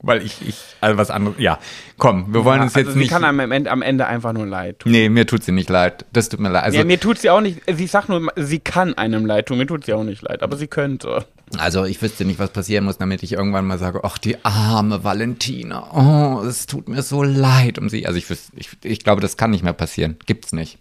[0.00, 1.58] Weil ich, ich, also was anderes, ja,
[1.96, 3.10] komm, wir wollen Ja, uns jetzt also sie nicht.
[3.10, 4.92] kann einem am Ende, am Ende einfach nur leid tun.
[4.92, 6.04] Nee, mir tut sie nicht leid.
[6.12, 6.64] Das tut mir leid.
[6.64, 9.56] Also, ja, mir tut sie auch nicht, sie sagt nur, sie kann einem leid tun,
[9.58, 11.24] mir tut sie auch nicht leid, aber sie könnte.
[11.58, 15.02] Also ich wüsste nicht, was passieren muss, damit ich irgendwann mal sage, ach, die arme
[15.02, 18.06] Valentina, oh, es tut mir so leid um sie.
[18.06, 20.16] Also ich, wüs- ich, ich glaube, das kann nicht mehr passieren.
[20.26, 20.78] Gibt's nicht.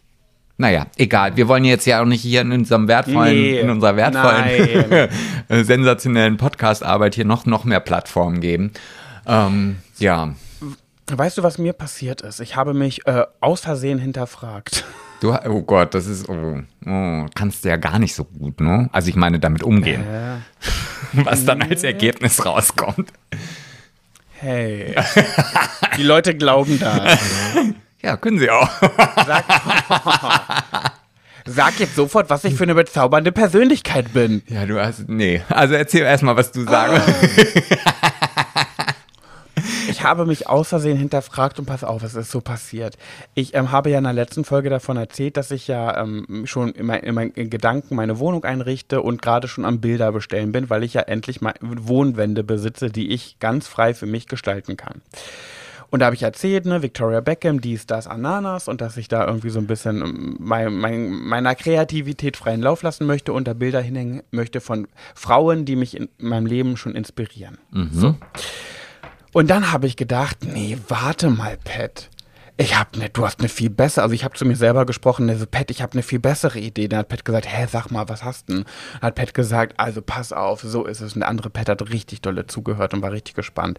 [0.57, 1.35] Naja, egal.
[1.37, 5.09] Wir wollen jetzt ja auch nicht hier in unserem wertvollen, Nee, in unserer wertvollen,
[5.49, 8.71] äh, sensationellen Podcast-Arbeit hier noch, noch mehr Plattformen geben.
[9.27, 10.33] Ähm, ja.
[11.07, 12.39] Weißt du, was mir passiert ist?
[12.39, 14.83] Ich habe mich äh, aus Versehen hinterfragt.
[15.21, 18.89] Du, oh Gott, das ist, oh, oh, kannst du ja gar nicht so gut, ne?
[18.91, 20.03] Also ich meine, damit umgehen.
[21.13, 23.13] Was dann als Ergebnis rauskommt.
[24.33, 24.93] Hey.
[25.97, 27.19] Die Leute glauben das.
[28.01, 28.69] Ja, können sie auch.
[29.25, 29.45] Sag,
[31.45, 34.43] sag jetzt sofort, was ich für eine bezaubernde Persönlichkeit bin.
[34.47, 35.07] Ja, du hast.
[35.07, 35.41] Nee.
[35.49, 37.01] Also erzähl erstmal, was du sagen
[37.55, 38.14] Ich
[40.05, 42.97] habe mich aus Versehen hinterfragt und pass auf, es ist so passiert.
[43.33, 46.71] Ich ähm, habe ja in der letzten Folge davon erzählt, dass ich ja ähm, schon
[46.71, 50.69] in, mein, in meinen Gedanken meine Wohnung einrichte und gerade schon am Bilder bestellen bin,
[50.69, 55.01] weil ich ja endlich mal Wohnwände besitze, die ich ganz frei für mich gestalten kann.
[55.89, 59.25] Und da habe ich erzählt, ne, Victoria Beckham, dies, das, Ananas und dass ich da
[59.25, 63.53] irgendwie so ein bisschen ähm, mein, mein, meiner Kreativität freien Lauf lassen möchte und da
[63.53, 67.57] Bilder hinhängen möchte von Frauen, die mich in meinem Leben schon inspirieren.
[67.91, 68.15] So.
[69.35, 72.09] Und dann habe ich gedacht, nee, warte mal, Pat.
[72.55, 75.29] ich habe ne, du hast eine viel bessere, also ich habe zu mir selber gesprochen,
[75.29, 76.87] also Pat, ich habe eine viel bessere Idee.
[76.87, 78.65] Dann hat Pat gesagt, hä, sag mal, was hast du denn?
[78.93, 81.15] Dann hat Pat gesagt, also pass auf, so ist es.
[81.15, 83.77] Und der andere Pat hat richtig dolle zugehört und war richtig gespannt.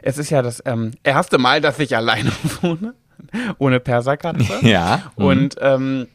[0.00, 2.32] Es ist ja das ähm, erste Mal, dass ich alleine
[2.62, 2.94] wohne,
[3.58, 4.54] ohne Perserkatze.
[4.62, 5.12] Ja.
[5.18, 5.24] mhm.
[5.26, 6.08] Und ähm,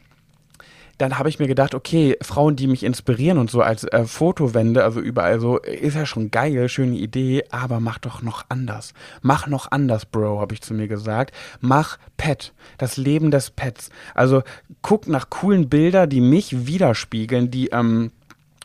[0.97, 4.83] dann habe ich mir gedacht, okay, Frauen, die mich inspirieren und so als äh, Fotowände,
[4.83, 8.93] also überall so, ist ja schon geil, schöne Idee, aber mach doch noch anders.
[9.21, 11.33] Mach noch anders, Bro, habe ich zu mir gesagt.
[11.61, 13.89] Mach Pet, das Leben des Pets.
[14.13, 14.43] Also
[14.81, 18.11] guck nach coolen Bilder, die mich widerspiegeln, die ähm,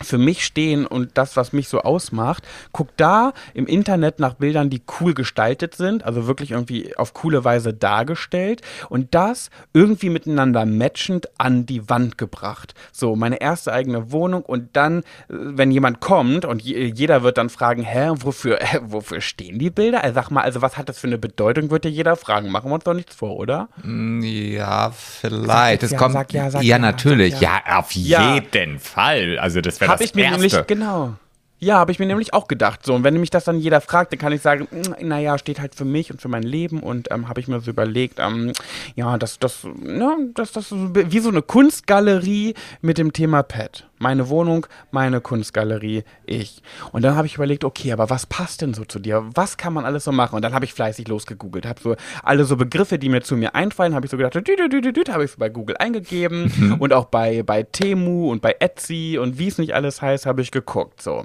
[0.03, 4.71] für mich stehen und das, was mich so ausmacht, guck da im Internet nach Bildern,
[4.71, 10.67] die cool gestaltet sind, also wirklich irgendwie auf coole Weise dargestellt und das irgendwie miteinander
[10.67, 12.75] matchend an die Wand gebracht.
[12.93, 17.51] So, meine erste eigene Wohnung und dann, äh, wenn jemand kommt und jeder wird dann
[17.51, 20.05] fragen, hä, wofür, äh, wofür stehen die Bilder?
[20.05, 22.51] Also sag mal, also was hat das für eine Bedeutung, wird dir jeder fragen.
[22.51, 23.69] Machen wir uns doch nichts vor, oder?
[23.83, 25.83] Mm, ja, vielleicht.
[25.83, 27.35] Es ja, kommt, sag ja, sag ja, ja, natürlich.
[27.35, 27.79] sag Ja.
[27.79, 29.39] auf jeden Fall.
[29.39, 30.37] Also das wäre Habe das ich mir Erste.
[30.41, 31.15] nämlich, genau.
[31.61, 32.87] Ja, habe ich mir nämlich auch gedacht.
[32.87, 35.59] So, und wenn mich das dann jeder fragt, dann kann ich sagen, "Mm, naja, steht
[35.59, 36.81] halt für mich und für mein Leben.
[36.81, 38.53] Und ähm, habe ich mir so überlegt, ähm,
[38.95, 43.88] ja, das, das, ne, das, das ist wie so eine Kunstgalerie mit dem Thema Pet.
[43.99, 46.63] Meine Wohnung, meine Kunstgalerie, ich.
[46.93, 49.25] Und dann habe ich überlegt, okay, aber was passt denn so zu dir?
[49.35, 50.37] Was kann man alles so machen?
[50.37, 53.55] Und dann habe ich fleißig losgegoogelt, habe so alle so Begriffe, die mir zu mir
[53.55, 57.63] einfallen, habe ich so gedacht, habe ich so bei Google eingegeben und auch bei, bei
[57.63, 61.25] Temu und bei Etsy und wie es nicht alles heißt, habe ich geguckt, so.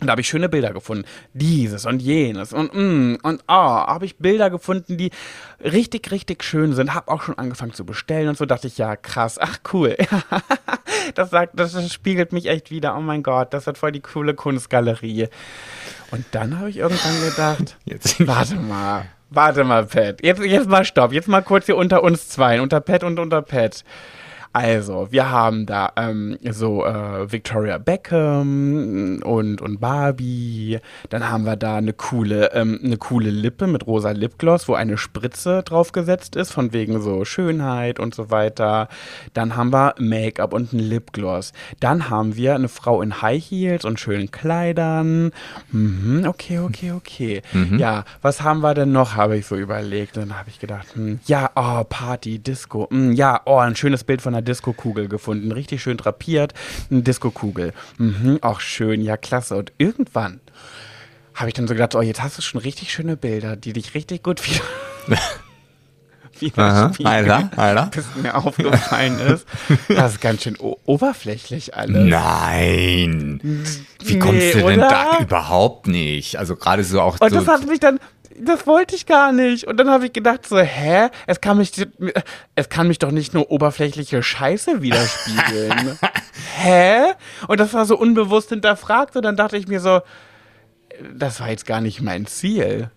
[0.00, 1.04] Und da habe ich schöne Bilder gefunden.
[1.34, 5.10] Dieses und jenes und mm, und ah, habe ich Bilder gefunden, die
[5.62, 6.94] richtig, richtig schön sind.
[6.94, 9.96] Habe auch schon angefangen zu bestellen und so dachte ich, ja, krass, ach cool.
[11.18, 12.96] das sagt, das spiegelt mich echt wieder.
[12.96, 15.28] Oh mein Gott, das wird voll die coole Kunstgalerie.
[16.10, 20.22] Und dann habe ich irgendwann gedacht, Jetzt- warte mal, warte mal, Pat.
[20.24, 21.12] Jetzt, jetzt mal stopp.
[21.12, 23.84] Jetzt mal kurz hier unter uns zwei, unter Pat und unter Pat.
[24.52, 30.80] Also, wir haben da ähm, so äh, Victoria Beckham und, und Barbie.
[31.08, 34.98] Dann haben wir da eine coole, ähm, eine coole Lippe mit rosa Lipgloss, wo eine
[34.98, 38.88] Spritze draufgesetzt ist, von wegen so Schönheit und so weiter.
[39.34, 41.52] Dann haben wir Make-up und ein Lipgloss.
[41.78, 45.30] Dann haben wir eine Frau in High Heels und schönen Kleidern.
[45.70, 47.42] Mhm, okay, okay, okay.
[47.78, 50.16] Ja, was haben wir denn noch, habe ich so überlegt.
[50.16, 52.88] Dann habe ich gedacht, hm, ja, oh, Party, Disco.
[52.90, 55.52] Hm, ja, oh, ein schönes Bild von einer Disco-Kugel gefunden.
[55.52, 56.54] Richtig schön drapiert.
[56.90, 57.72] Eine Disco-Kugel.
[57.98, 59.56] Mhm, auch schön, ja, klasse.
[59.56, 60.40] Und irgendwann
[61.34, 63.94] habe ich dann so gedacht, oh, jetzt hast du schon richtig schöne Bilder, die dich
[63.94, 64.64] richtig gut wieder.
[66.56, 67.30] Aha, widerspiegeln.
[67.30, 67.86] Alter, Alter.
[67.94, 69.46] Bis mir aufgefallen ist,
[69.88, 72.08] das ist ganz schön oberflächlich alles.
[72.08, 73.40] Nein.
[74.02, 74.88] Wie kommst Nee, du denn oder?
[74.88, 76.38] da überhaupt nicht?
[76.38, 77.36] Also gerade so auch Und so.
[77.40, 77.98] das hat mich dann,
[78.40, 79.66] das wollte ich gar nicht.
[79.66, 81.08] Und dann habe ich gedacht so, hä?
[81.26, 81.72] Es kann mich,
[82.54, 85.98] es kann mich doch nicht nur oberflächliche Scheiße widerspiegeln.
[86.56, 87.12] hä?
[87.48, 89.16] Und das war so unbewusst hinterfragt.
[89.16, 90.00] Und dann dachte ich mir so,
[91.14, 92.90] das war jetzt gar nicht mein Ziel.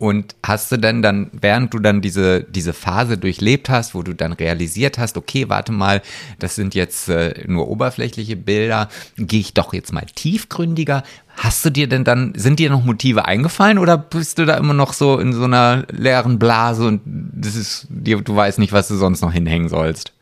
[0.00, 4.14] Und hast du denn dann, während du dann diese, diese Phase durchlebt hast, wo du
[4.14, 6.00] dann realisiert hast, okay, warte mal,
[6.38, 8.88] das sind jetzt äh, nur oberflächliche Bilder,
[9.18, 11.02] gehe ich doch jetzt mal tiefgründiger.
[11.36, 14.72] Hast du dir denn dann, sind dir noch Motive eingefallen oder bist du da immer
[14.72, 18.96] noch so in so einer leeren Blase und das ist, du weißt nicht, was du
[18.96, 20.14] sonst noch hinhängen sollst?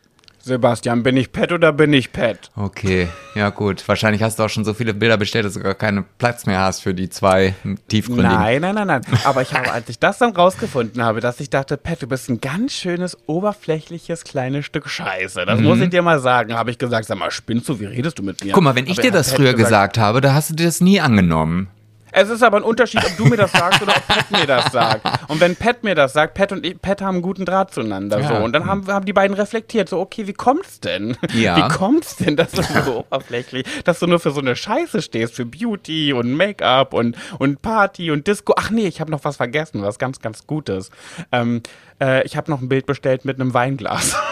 [0.48, 2.50] Sebastian, bin ich Pet oder bin ich Pet?
[2.56, 3.86] Okay, ja gut.
[3.86, 6.60] Wahrscheinlich hast du auch schon so viele Bilder bestellt, dass du gar keinen Platz mehr
[6.60, 7.54] hast für die zwei
[7.88, 8.32] tiefgründigen.
[8.32, 9.02] Nein, nein, nein, nein.
[9.24, 12.28] Aber ich habe, als ich das dann rausgefunden habe, dass ich dachte, Pat, du bist
[12.28, 15.46] ein ganz schönes, oberflächliches, kleines Stück Scheiße.
[15.46, 16.54] Das muss ich dir mal sagen.
[16.54, 17.78] Habe ich gesagt, sag mal, spinnst du?
[17.78, 18.48] Wie redest du mit mir?
[18.50, 18.52] Mhm.
[18.54, 20.80] Guck mal, wenn ich Aber dir das früher gesagt habe, da hast du dir das
[20.80, 21.68] nie angenommen.
[22.12, 24.72] Es ist aber ein Unterschied, ob du mir das sagst oder ob Pat mir das
[24.72, 25.06] sagt.
[25.28, 28.20] Und wenn Pat mir das sagt, Pat und ich, Pat haben einen guten Draht zueinander.
[28.20, 28.28] Ja.
[28.28, 28.44] So.
[28.44, 31.16] Und dann haben, haben die beiden reflektiert, so, okay, wie kommt's denn?
[31.34, 31.56] Ja.
[31.56, 35.34] Wie kommt's denn, dass du so oberflächlich, dass du nur für so eine Scheiße stehst,
[35.34, 38.54] für Beauty und Make-up und, und Party und Disco.
[38.56, 40.90] Ach nee, ich habe noch was vergessen, was ganz, ganz Gutes.
[41.32, 41.62] Ähm,
[42.00, 44.16] äh, ich habe noch ein Bild bestellt mit einem Weinglas.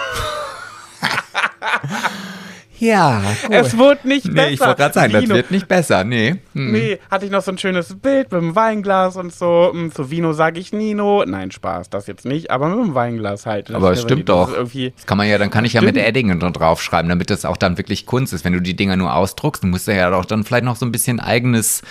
[2.79, 4.47] Ja, Es wurde nicht besser.
[4.49, 5.35] Nee, ich wollte gerade sagen, das Vino.
[5.35, 6.05] wird nicht besser.
[6.05, 6.37] Nee.
[6.55, 6.73] Hm.
[6.73, 9.71] Nee, hatte ich noch so ein schönes Bild mit einem Weinglas und so.
[9.73, 11.25] Hm, Zu Vino sage ich Nino.
[11.27, 13.71] Nein, Spaß, das jetzt nicht, aber mit einem Weinglas halt.
[13.71, 14.53] Aber Das es stimmt das doch.
[14.57, 16.07] Das kann man ja, dann kann ich ja mit Stimmt.
[16.09, 18.45] Eddingen da draufschreiben, damit das auch dann wirklich Kunst ist.
[18.45, 20.85] Wenn du die Dinger nur ausdruckst, dann musst du ja auch dann vielleicht noch so
[20.87, 21.83] ein bisschen eigenes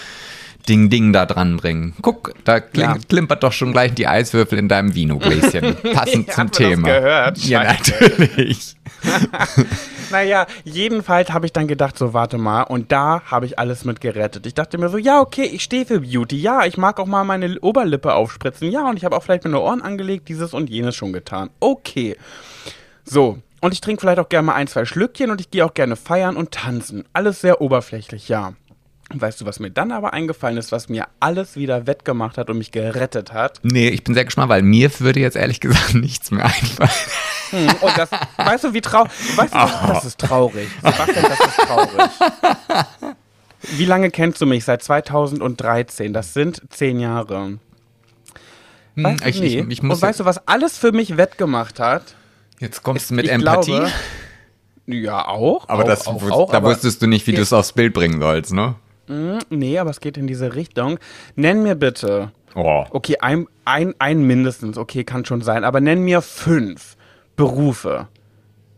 [0.65, 1.93] Ding Ding da dran bringen.
[2.01, 2.97] Guck, da kling, Ja.
[3.07, 5.75] klimpert doch schon gleich die Eiswürfel in deinem Vinogläschen.
[5.93, 6.87] Passend zum man das Thema.
[6.87, 7.37] gehört?
[7.39, 8.75] Ja, natürlich.
[10.11, 14.01] Naja, jedenfalls habe ich dann gedacht, so warte mal, und da habe ich alles mit
[14.01, 14.45] gerettet.
[14.45, 17.23] Ich dachte mir so, ja, okay, ich stehe für Beauty, ja, ich mag auch mal
[17.23, 20.95] meine Oberlippe aufspritzen, ja, und ich habe auch vielleicht meine Ohren angelegt, dieses und jenes
[20.95, 21.49] schon getan.
[21.59, 22.15] Okay.
[23.03, 25.73] So, und ich trinke vielleicht auch gerne mal ein, zwei Schlückchen und ich gehe auch
[25.73, 27.03] gerne feiern und tanzen.
[27.13, 28.53] Alles sehr oberflächlich, ja.
[29.15, 32.49] Und weißt du, was mir dann aber eingefallen ist, was mir alles wieder wettgemacht hat
[32.49, 33.61] und mich gerettet hat?
[33.63, 36.89] Nee, ich bin sehr gespannt, weil mir würde jetzt ehrlich gesagt nichts mehr einfallen.
[37.51, 40.67] Hm, Und das, weißt du, wie traurig, weißt du, das ist traurig.
[40.83, 42.11] Sebastian, das ist traurig.
[43.77, 44.63] Wie lange kennst du mich?
[44.65, 46.11] Seit 2013.
[46.13, 47.57] Das sind zehn Jahre.
[48.95, 49.65] Weißt du, Hm, ich, ich, nee.
[49.73, 52.15] ich muss Und weißt du, was alles für mich wettgemacht hat?
[52.59, 53.71] jetzt kommst du mit ich Empathie.
[53.71, 53.91] glaube-
[54.87, 55.67] Ja, auch.
[55.67, 57.93] aber auch, das, auch, auch, da aber- wusstest du nicht, wie du es aufs Bild
[57.93, 58.75] bringen sollst, ne?
[59.07, 60.99] Nee, aber es geht in diese Richtung.
[61.35, 62.31] Nenn mir bitte.
[62.55, 62.85] Oh.
[62.89, 66.95] Okay, ein, ein, ein mindestens, okay, kann schon sein, aber nenn mir fünf
[67.35, 68.07] Berufe,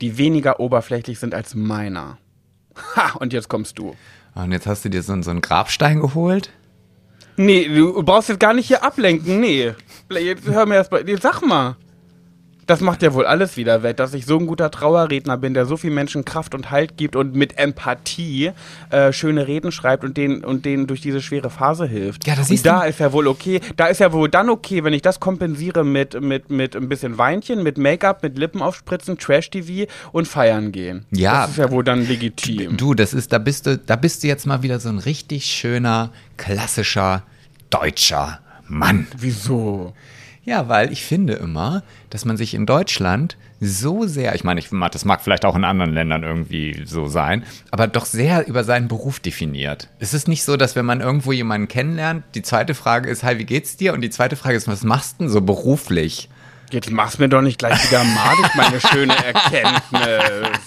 [0.01, 2.17] die weniger oberflächlich sind als meiner.
[2.95, 3.95] Ha, und jetzt kommst du.
[4.35, 6.51] Und jetzt hast du dir so, so einen Grabstein geholt?
[7.37, 9.73] Nee, du brauchst jetzt gar nicht hier ablenken, nee.
[10.09, 11.75] Jetzt hör mir erst mal, jetzt sag mal.
[12.67, 15.65] Das macht ja wohl alles wieder wett, dass ich so ein guter Trauerredner bin, der
[15.65, 18.51] so viel Menschen Kraft und Halt gibt und mit Empathie
[18.89, 22.27] äh, schöne Reden schreibt und denen, und denen durch diese schwere Phase hilft.
[22.27, 23.61] Ja, das und da ist ja wohl okay.
[23.77, 27.17] Da ist ja wohl dann okay, wenn ich das kompensiere mit, mit, mit ein bisschen
[27.17, 31.05] Weinchen, mit Make-up, mit Lippen aufspritzen, Trash-TV und feiern gehen.
[31.11, 31.43] Ja.
[31.43, 32.75] Das ist ja wohl dann legitim.
[32.75, 35.45] Du, das ist, da bist du, da bist du jetzt mal wieder so ein richtig
[35.45, 37.23] schöner, klassischer,
[37.69, 39.07] deutscher Mann.
[39.17, 39.93] Wieso?
[40.47, 44.69] Ja, weil ich finde immer, dass man sich in Deutschland so sehr, ich meine, ich,
[44.91, 48.87] das mag vielleicht auch in anderen Ländern irgendwie so sein, aber doch sehr über seinen
[48.87, 49.89] Beruf definiert.
[49.99, 53.37] Es ist nicht so, dass wenn man irgendwo jemanden kennenlernt, die zweite Frage ist, hi,
[53.39, 53.91] wie geht's dir?
[53.91, 56.29] Und die zweite Frage ist, was machst du denn so beruflich?
[56.71, 60.59] Jetzt mach's mir doch nicht gleich wieder madig, meine schöne Erkenntnis.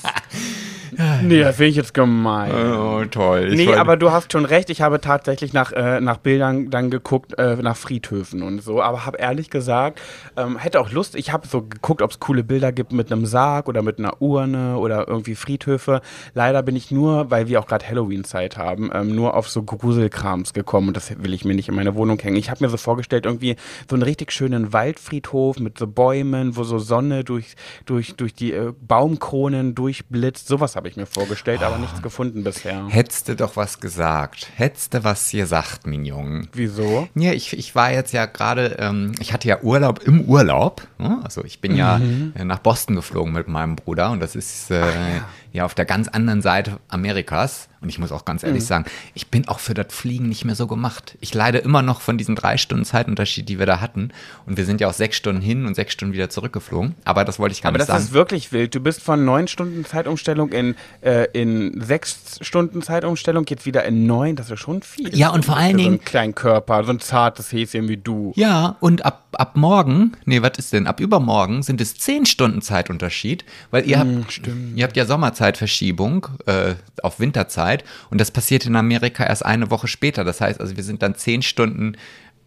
[1.23, 2.53] Nee, das finde ich jetzt gemein.
[2.53, 3.49] Oh, toll.
[3.53, 4.71] Ich Nee, aber du hast schon recht.
[4.71, 8.83] Ich habe tatsächlich nach, äh, nach Bildern dann geguckt, äh, nach Friedhöfen und so.
[8.83, 10.01] Aber habe ehrlich gesagt,
[10.37, 11.15] ähm, hätte auch Lust.
[11.15, 14.21] Ich habe so geguckt, ob es coole Bilder gibt mit einem Sarg oder mit einer
[14.21, 16.01] Urne oder irgendwie Friedhöfe.
[16.35, 20.53] Leider bin ich nur, weil wir auch gerade Halloween-Zeit haben, ähm, nur auf so Gruselkrams
[20.53, 20.89] gekommen.
[20.89, 22.37] Und das will ich mir nicht in meine Wohnung hängen.
[22.37, 23.57] Ich habe mir so vorgestellt, irgendwie
[23.89, 27.55] so einen richtig schönen Waldfriedhof mit so Bäumen, wo so Sonne durch,
[27.87, 30.49] durch, durch die äh, Baumkronen durchblitzt.
[30.49, 32.87] Sowas habe ich mir vorgestellt, aber nichts gefunden bisher.
[32.89, 34.49] Hättest du doch was gesagt.
[34.57, 36.49] Hättest du was gesagt, mein Junge.
[36.53, 37.09] Wieso?
[37.15, 40.87] Ja, ich, ich war jetzt ja gerade, ähm, ich hatte ja Urlaub im Urlaub.
[40.99, 41.21] ne?
[41.23, 42.01] Also ich bin ja
[42.35, 45.25] äh, nach Boston geflogen mit meinem Bruder und das ist äh, ja.
[45.61, 47.69] Auf der ganz anderen Seite Amerikas.
[47.83, 48.85] Und ich muss auch ganz ehrlich sagen,
[49.15, 51.17] ich bin auch für das Fliegen nicht mehr so gemacht.
[51.21, 54.11] Ich leide immer noch von diesen drei Stunden Zeitunterschied, die wir da hatten.
[54.45, 56.95] Und wir sind ja auch sechs Stunden hin und sechs Stunden wieder zurückgeflogen.
[57.07, 58.05] Aber das wollte ich gar Aber nicht das sagen.
[58.05, 58.75] ist wirklich wild.
[58.75, 64.05] Du bist von neun Stunden Zeitumstellung in, äh, in sechs Stunden Zeitumstellung jetzt wieder in
[64.07, 64.37] neun.
[64.37, 65.17] Das ist schon viel.
[65.17, 68.33] Ja, und vor allen so Dingen- einen kleinen Körper, so ein zartes Häschen wie du.
[68.37, 70.87] Ja, und ab, ab morgen, nee, was ist denn?
[70.87, 74.43] Ab übermorgen sind es 10 Stunden Zeitunterschied, weil ihr habt,
[74.77, 75.07] ihr habt ja
[75.41, 80.25] Sommerzeitverschiebung äh, auf Winterzeit und das passiert in Amerika erst eine Woche später.
[80.25, 81.97] Das heißt, also wir sind dann 10 Stunden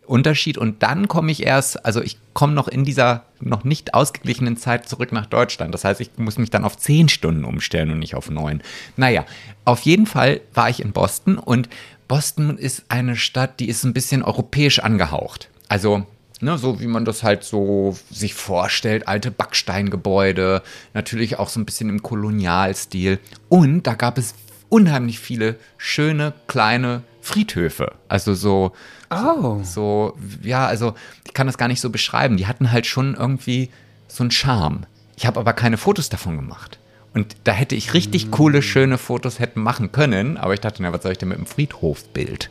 [0.06, 4.58] Unterschied und dann komme ich erst, also ich komme noch in dieser noch nicht ausgeglichenen
[4.58, 5.74] Zeit zurück nach Deutschland.
[5.74, 8.62] Das heißt, ich muss mich dann auf 10 Stunden umstellen und nicht auf 9.
[8.98, 9.26] Naja,
[9.64, 11.70] auf jeden Fall war ich in Boston und
[12.10, 15.50] Boston ist eine Stadt, die ist ein bisschen europäisch angehaucht.
[15.70, 16.06] Also,
[16.42, 20.62] ne, so wie man das halt so sich vorstellt, alte Backsteingebäude,
[20.94, 23.20] natürlich auch so ein bisschen im Kolonialstil.
[23.50, 24.34] Und da gab es
[24.70, 27.94] unheimlich viele schöne kleine Friedhöfe.
[28.08, 28.72] Also so,
[29.10, 29.60] Oh.
[29.64, 32.38] so, ja, also ich kann das gar nicht so beschreiben.
[32.38, 33.70] Die hatten halt schon irgendwie
[34.08, 34.88] so einen Charme.
[35.16, 36.80] Ich habe aber keine Fotos davon gemacht.
[37.14, 40.92] Und da hätte ich richtig coole, schöne Fotos hätten machen können, aber ich dachte, na,
[40.92, 42.50] was soll ich denn mit dem Friedhofbild?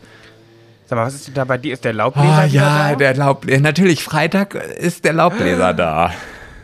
[0.93, 1.73] Sag mal, was ist denn da bei dir?
[1.73, 2.97] Ist der Laubbläser Ah, wieder ja, da?
[2.97, 3.63] der Laubbläser.
[3.63, 6.13] Natürlich, Freitag ist der Laubbläser da.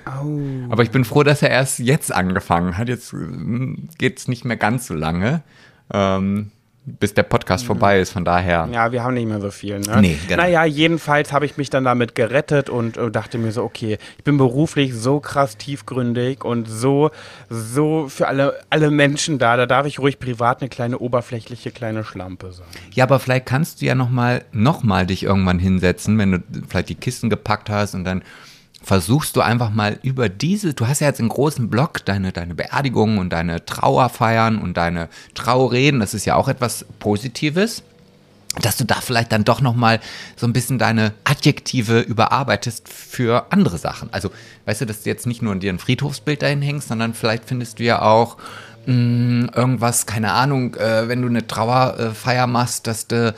[0.04, 2.90] Aber ich bin froh, dass er erst jetzt angefangen hat.
[2.90, 3.14] Jetzt
[3.96, 5.40] geht es nicht mehr ganz so lange,
[5.94, 6.50] ähm,
[6.98, 8.10] bis der Podcast vorbei ist.
[8.10, 8.68] Von daher.
[8.72, 10.00] Ja, wir haben nicht mehr so viel, ne?
[10.00, 10.42] Nee, genau.
[10.42, 14.24] Naja, jedenfalls habe ich mich dann damit gerettet und äh, dachte mir so, okay, ich
[14.24, 17.10] bin beruflich so krass tiefgründig und so,
[17.48, 22.04] so für alle, alle Menschen da, da darf ich ruhig privat eine kleine oberflächliche kleine
[22.04, 22.66] Schlampe sein.
[22.92, 26.88] Ja, aber vielleicht kannst du ja nochmal noch mal dich irgendwann hinsetzen, wenn du vielleicht
[26.88, 28.22] die Kisten gepackt hast und dann
[28.82, 32.54] versuchst du einfach mal über diese, du hast ja jetzt einen großen Block, deine, deine
[32.54, 37.82] Beerdigungen und deine Trauerfeiern und deine Traureden, das ist ja auch etwas Positives.
[38.62, 40.00] dass du da vielleicht dann doch noch mal
[40.36, 44.08] so ein bisschen deine Adjektive überarbeitest für andere Sachen.
[44.12, 44.30] Also,
[44.64, 47.78] weißt du, dass du jetzt nicht nur dir ein Friedhofsbild dahin hängst, sondern vielleicht findest
[47.78, 48.36] du ja auch
[48.86, 53.34] mh, irgendwas, keine Ahnung, äh, wenn du eine Trauerfeier machst, dass du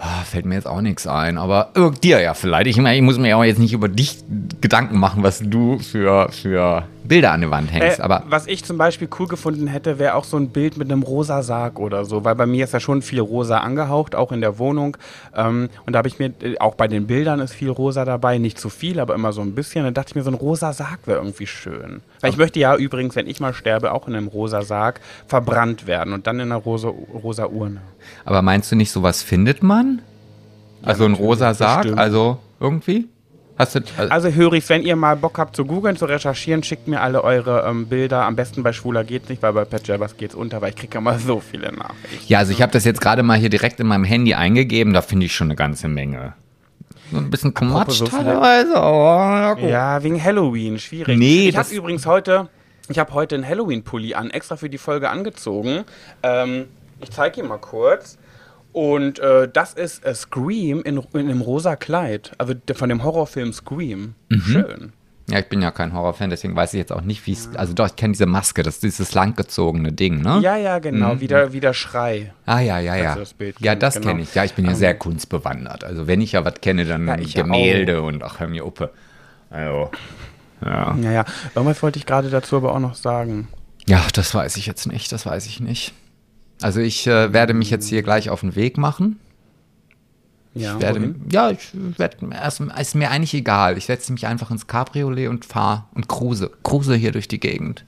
[0.00, 2.68] Ah, fällt mir jetzt auch nichts ein, aber äh, dir ja vielleicht.
[2.68, 4.18] Ich meine, ich muss mir auch jetzt nicht über dich
[4.60, 7.98] Gedanken machen, was du für, für Bilder an die Wand hängst.
[7.98, 10.92] Äh, aber was ich zum Beispiel cool gefunden hätte, wäre auch so ein Bild mit
[10.92, 14.30] einem rosa Sarg oder so, weil bei mir ist ja schon viel rosa angehaucht, auch
[14.30, 14.96] in der Wohnung.
[15.34, 18.38] Ähm, und da habe ich mir, äh, auch bei den Bildern ist viel rosa dabei,
[18.38, 19.84] nicht zu viel, aber immer so ein bisschen.
[19.84, 22.02] Da dachte ich mir, so ein rosa Sarg wäre irgendwie schön.
[22.20, 25.86] Weil ich möchte ja übrigens, wenn ich mal sterbe, auch in einem rosa Sarg verbrannt
[25.86, 27.80] werden und dann in einer rosa, rosa Urne.
[28.24, 29.87] Aber meinst du nicht, sowas findet man?
[30.82, 31.98] Also ein rosa Sarg, bestimmt.
[32.00, 33.00] also irgendwie?
[33.02, 33.08] Du,
[33.58, 37.24] also, Also Höris, wenn ihr mal Bock habt zu googeln, zu recherchieren, schickt mir alle
[37.24, 38.24] eure ähm, Bilder.
[38.24, 40.96] Am besten bei Schwuler geht's nicht, weil bei Pat Jabbers geht's unter, weil ich kriege
[40.98, 42.24] immer so viele Nachrichten.
[42.28, 45.02] ja, also ich habe das jetzt gerade mal hier direkt in meinem Handy eingegeben, da
[45.02, 46.34] finde ich schon eine ganze Menge.
[47.10, 49.70] So ein bisschen Quatsch teilweise, aber ja, gut.
[49.70, 51.18] Ja, wegen Halloween, schwierig.
[51.18, 52.48] Nee, ich habe übrigens heute,
[52.88, 55.84] ich habe heute einen Halloween-Pulli an, extra für die Folge angezogen.
[56.22, 56.66] Ähm,
[57.00, 58.18] ich zeige ihn mal kurz.
[58.72, 62.32] Und äh, das ist äh, Scream in, in einem rosa Kleid.
[62.38, 64.14] Also von dem Horrorfilm Scream.
[64.28, 64.40] Mhm.
[64.40, 64.92] Schön.
[65.30, 67.50] Ja, ich bin ja kein Horrorfan, deswegen weiß ich jetzt auch nicht, wie es.
[67.54, 70.40] Also doch, ich kenne diese Maske, das ist dieses langgezogene Ding, ne?
[70.42, 71.20] Ja, ja, genau.
[71.20, 72.32] Wie, der, wie der Schrei.
[72.46, 73.14] Ah, ja, ja, ja.
[73.14, 74.06] das Ja, das genau.
[74.06, 74.34] kenne ich.
[74.34, 75.84] Ja, ich bin ja sehr kunstbewandert.
[75.84, 78.90] Also, wenn ich ja was kenne, dann Ja, Gemälde und ach, hör mir Uppe.
[79.50, 79.90] Also,
[80.64, 80.96] ja.
[80.96, 81.24] Ja, ja.
[81.54, 83.48] Irgendwas wollte ich gerade dazu aber auch noch sagen.
[83.86, 85.92] Ja, das weiß ich jetzt nicht, das weiß ich nicht.
[86.60, 89.18] Also, ich äh, werde mich jetzt hier gleich auf den Weg machen.
[90.54, 91.20] Ja, Ich werde, wohin?
[91.30, 93.78] ja, ich werde, es ist mir eigentlich egal.
[93.78, 96.50] Ich setze mich einfach ins Cabriolet und fahre und cruise.
[96.64, 97.84] Cruise hier durch die Gegend.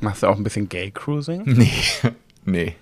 [0.00, 1.42] Machst du auch ein bisschen Gay-Cruising?
[1.46, 1.72] Nee,
[2.44, 2.74] nee.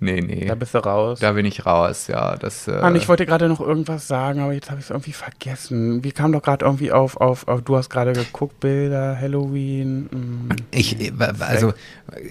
[0.00, 0.44] Nee, nee.
[0.44, 1.18] Da bist du raus.
[1.18, 2.36] Da bin ich raus, ja.
[2.36, 5.12] Das, äh, Mann, ich wollte gerade noch irgendwas sagen, aber jetzt habe ich es irgendwie
[5.12, 6.04] vergessen.
[6.04, 10.04] Wir kamen doch gerade irgendwie auf, auf, auf, du hast gerade geguckt, Bilder, Halloween.
[10.04, 10.48] mm.
[10.70, 11.74] Ich, äh, also,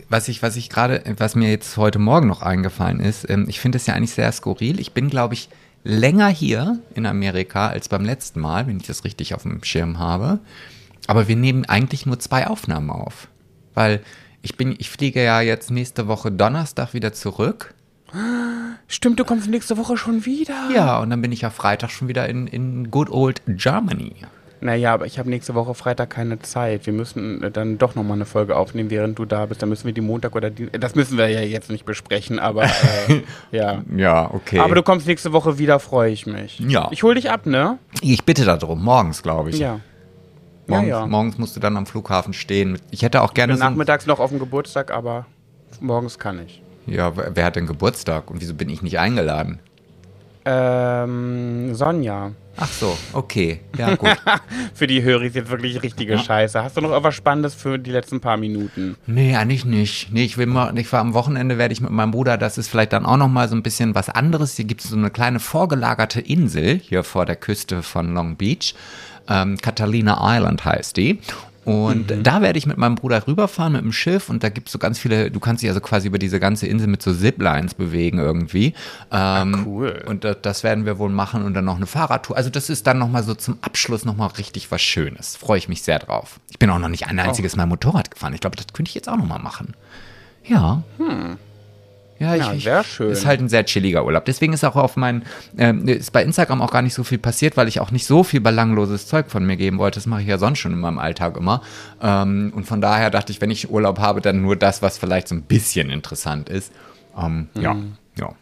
[0.08, 3.60] was ich, was ich gerade, was mir jetzt heute Morgen noch eingefallen ist, ähm, ich
[3.60, 4.80] finde es ja eigentlich sehr skurril.
[4.80, 5.50] Ich bin, glaube ich,
[5.84, 10.00] länger hier in Amerika als beim letzten Mal, wenn ich das richtig auf dem Schirm
[10.00, 10.40] habe.
[11.08, 13.28] Aber wir nehmen eigentlich nur zwei Aufnahmen auf.
[13.74, 14.02] Weil
[14.48, 17.74] ich bin, ich fliege ja jetzt nächste Woche Donnerstag wieder zurück.
[18.88, 20.70] Stimmt, du kommst nächste Woche schon wieder.
[20.74, 24.14] Ja, und dann bin ich ja Freitag schon wieder in, in good old Germany.
[24.62, 26.86] Naja, aber ich habe nächste Woche Freitag keine Zeit.
[26.86, 29.62] Wir müssen äh, dann doch nochmal eine Folge aufnehmen, während du da bist.
[29.62, 30.70] Dann müssen wir die Montag oder die.
[30.72, 32.64] Das müssen wir ja jetzt nicht besprechen, aber
[33.10, 33.22] äh,
[33.52, 33.84] ja.
[33.98, 34.60] Ja, okay.
[34.60, 36.58] Aber du kommst nächste Woche wieder, freue ich mich.
[36.60, 36.88] Ja.
[36.92, 37.80] Ich hol dich ab, ne?
[38.00, 39.60] ich bitte darum, morgens, glaube ich.
[39.60, 39.82] Ja.
[40.68, 41.08] Morgens, ja, ja.
[41.08, 42.78] morgens musst du dann am Flughafen stehen.
[42.92, 43.64] Ich hätte auch gerne so.
[43.64, 45.26] ein- Nachmittags noch auf dem Geburtstag, aber
[45.80, 46.62] morgens kann ich.
[46.86, 49.60] Ja, wer hat denn Geburtstag und wieso bin ich nicht eingeladen?
[50.46, 52.32] Ähm, Sonja.
[52.56, 53.60] Ach so, okay.
[53.78, 54.10] Ja, gut.
[54.74, 56.64] Für die Höris jetzt wirklich richtige Scheiße.
[56.64, 58.96] Hast du noch irgendwas Spannendes für die letzten paar Minuten?
[59.06, 60.12] nee, eigentlich nicht.
[60.12, 62.70] Nee, ich will mal, ich war am Wochenende, werde ich mit meinem Bruder, das ist
[62.70, 64.56] vielleicht dann auch noch mal so ein bisschen was anderes.
[64.56, 68.74] Hier gibt es so eine kleine vorgelagerte Insel hier vor der Küste von Long Beach.
[69.30, 71.20] Ähm, Catalina Island heißt die.
[71.68, 74.72] Und da werde ich mit meinem Bruder rüberfahren mit dem Schiff und da gibt es
[74.72, 77.74] so ganz viele, du kannst dich also quasi über diese ganze Insel mit so Ziplines
[77.74, 78.74] bewegen irgendwie.
[79.12, 80.02] Ähm, cool.
[80.08, 82.38] Und das, das werden wir wohl machen und dann noch eine Fahrradtour.
[82.38, 85.36] Also das ist dann nochmal so zum Abschluss nochmal richtig was Schönes.
[85.36, 86.40] Freue ich mich sehr drauf.
[86.50, 88.34] Ich bin auch noch nicht ein einziges Mal Motorrad gefahren.
[88.34, 89.74] Ich glaube, das könnte ich jetzt auch nochmal machen.
[90.46, 90.84] Ja.
[92.20, 93.12] Ja, ich, Ja, sehr schön.
[93.12, 94.26] Ist halt ein sehr chilliger Urlaub.
[94.26, 95.24] Deswegen ist auch auf meinen,
[95.58, 98.24] ähm, ist bei Instagram auch gar nicht so viel passiert, weil ich auch nicht so
[98.24, 100.00] viel belangloses Zeug von mir geben wollte.
[100.00, 101.62] Das mache ich ja sonst schon in meinem Alltag immer.
[102.02, 105.28] Ähm, und von daher dachte ich, wenn ich Urlaub habe, dann nur das, was vielleicht
[105.28, 106.72] so ein bisschen interessant ist.
[107.18, 107.76] Ähm, Ja,
[108.18, 108.34] ja.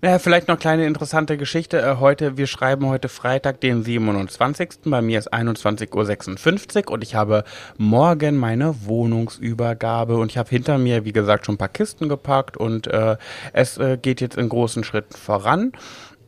[0.00, 1.80] Naja, vielleicht noch kleine interessante Geschichte.
[1.80, 4.70] Äh, heute, wir schreiben heute Freitag, den 27.
[4.84, 7.44] Bei mir ist 21.56 Uhr und ich habe
[7.78, 12.56] morgen meine Wohnungsübergabe und ich habe hinter mir, wie gesagt, schon ein paar Kisten gepackt
[12.56, 13.16] und äh,
[13.52, 15.72] es äh, geht jetzt in großen Schritten voran.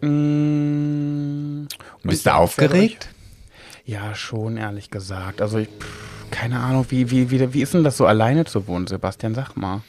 [0.01, 1.68] Mm, und
[2.03, 3.09] Bist du aufgeregt?
[3.85, 5.43] Ja, schon, ehrlich gesagt.
[5.43, 8.66] Also, ich, pff, keine Ahnung, wie, wie, wie, wie ist denn das so alleine zu
[8.66, 9.35] wohnen, Sebastian?
[9.35, 9.82] Sag mal.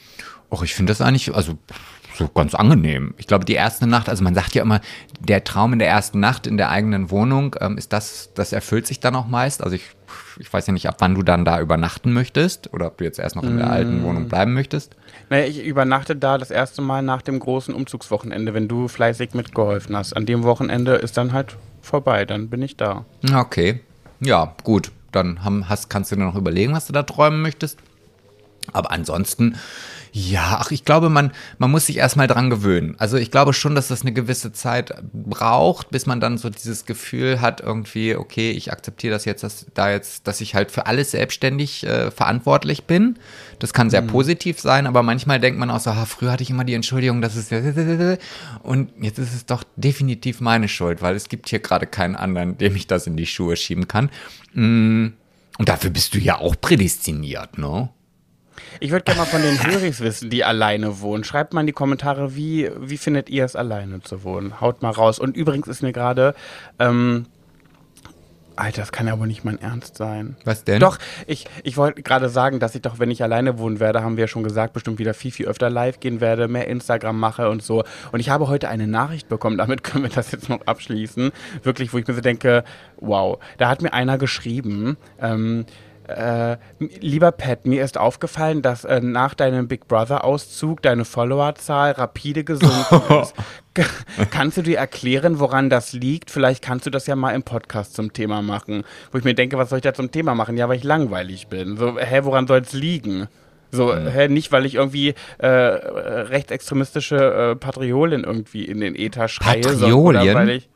[0.52, 1.58] Och, ich finde das eigentlich, also
[2.18, 3.14] so ganz angenehm.
[3.18, 4.82] Ich glaube, die erste Nacht, also man sagt ja immer,
[5.20, 8.88] der Traum in der ersten Nacht in der eigenen Wohnung, ähm, ist das, das erfüllt
[8.88, 9.64] sich dann auch meist.
[9.64, 9.84] Also ich,
[10.40, 13.20] ich weiß ja nicht, ab wann du dann da übernachten möchtest oder ob du jetzt
[13.20, 14.96] erst noch in der alten Wohnung bleiben möchtest.
[15.30, 19.96] Naja, ich übernachte da das erste Mal nach dem großen Umzugswochenende, wenn du fleißig mitgeholfen
[19.96, 20.14] hast.
[20.14, 23.06] An dem Wochenende ist dann halt vorbei, dann bin ich da.
[23.34, 23.82] Okay,
[24.20, 24.92] ja, gut.
[25.12, 27.80] Dann haben, hast, kannst du dir noch überlegen, was du da träumen möchtest.
[28.74, 29.56] Aber ansonsten,
[30.18, 32.96] ja, ach, ich glaube, man, man muss sich erstmal dran gewöhnen.
[33.00, 36.86] Also ich glaube schon, dass das eine gewisse Zeit braucht, bis man dann so dieses
[36.86, 40.86] Gefühl hat, irgendwie, okay, ich akzeptiere das jetzt, dass da jetzt, dass ich halt für
[40.86, 43.20] alles selbstständig äh, verantwortlich bin.
[43.60, 44.08] Das kann sehr mhm.
[44.08, 47.22] positiv sein, aber manchmal denkt man auch so, ah, früher hatte ich immer die Entschuldigung,
[47.22, 47.52] dass es
[48.64, 52.58] und jetzt ist es doch definitiv meine Schuld, weil es gibt hier gerade keinen anderen,
[52.58, 54.10] dem ich das in die Schuhe schieben kann.
[54.54, 55.08] Mm,
[55.58, 57.90] und dafür bist du ja auch prädestiniert, ne?
[58.80, 61.24] Ich würde gerne mal von den Höris wissen, die alleine wohnen.
[61.24, 64.62] Schreibt mal in die Kommentare, wie, wie findet ihr es, alleine zu wohnen?
[64.62, 65.20] Haut mal raus.
[65.20, 66.36] Und übrigens ist mir gerade,
[66.80, 67.26] ähm,
[68.58, 70.38] Alter, das kann ja wohl nicht mein Ernst sein.
[70.46, 70.80] Was denn?
[70.80, 70.98] Doch,
[71.28, 74.24] ich, ich wollte gerade sagen, dass ich doch, wenn ich alleine wohnen werde, haben wir
[74.24, 77.64] ja schon gesagt, bestimmt wieder viel, viel öfter live gehen werde, mehr Instagram mache und
[77.64, 77.84] so.
[78.12, 81.32] Und ich habe heute eine Nachricht bekommen, damit können wir das jetzt noch abschließen.
[81.64, 82.64] Wirklich, wo ich mir so denke,
[82.98, 85.66] wow, da hat mir einer geschrieben, ähm,
[86.08, 86.58] äh,
[87.00, 93.02] lieber Pat, mir ist aufgefallen, dass äh, nach deinem Big Brother-Auszug deine Followerzahl rapide gesunken
[93.22, 93.34] ist.
[94.32, 96.32] kannst du dir erklären, woran das liegt?
[96.32, 98.84] Vielleicht kannst du das ja mal im Podcast zum Thema machen.
[99.12, 100.58] Wo ich mir denke, was soll ich da zum Thema machen?
[100.58, 101.78] Ja, weil ich langweilig bin.
[101.78, 103.28] So, hä, woran soll es liegen?
[103.72, 104.08] So, mhm.
[104.08, 107.18] hä, nicht, weil ich irgendwie äh, rechtsextremistische
[107.52, 110.24] äh, Patriolin irgendwie in den Äther schreie, Patriolien?
[110.24, 110.70] sondern weil ich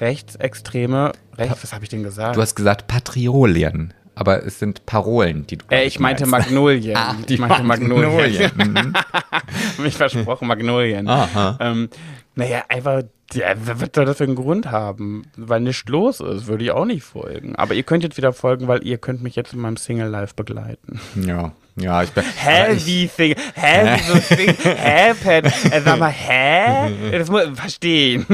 [0.00, 2.36] rechtsextreme, rechts, was habe ich denn gesagt?
[2.36, 6.48] Du hast gesagt Patriolien, aber es sind Parolen, die du äh, Ich meinte meinst.
[6.48, 6.96] Magnolien.
[6.96, 8.50] Ah, ich meinte Magnolien.
[8.56, 8.92] Magnolien.
[9.78, 11.08] Mich versprochen, Magnolien.
[11.08, 11.56] Aha.
[11.60, 11.88] Ähm,
[12.34, 15.24] naja, einfach, ja, was soll das für einen Grund haben?
[15.36, 17.54] Weil nichts los ist, würde ich auch nicht folgen.
[17.56, 21.00] Aber ihr könnt jetzt wieder folgen, weil ihr könnt mich jetzt in meinem Single-Life begleiten.
[21.16, 21.52] Ja.
[21.76, 22.24] Ja, ich bin.
[22.36, 23.36] Hä, wie Single?
[23.54, 24.54] Hä, wieso Single?
[24.76, 25.72] hä, Pat?
[25.72, 27.16] Äh, sag mal, hä?
[27.16, 28.26] Das muss ich verstehen.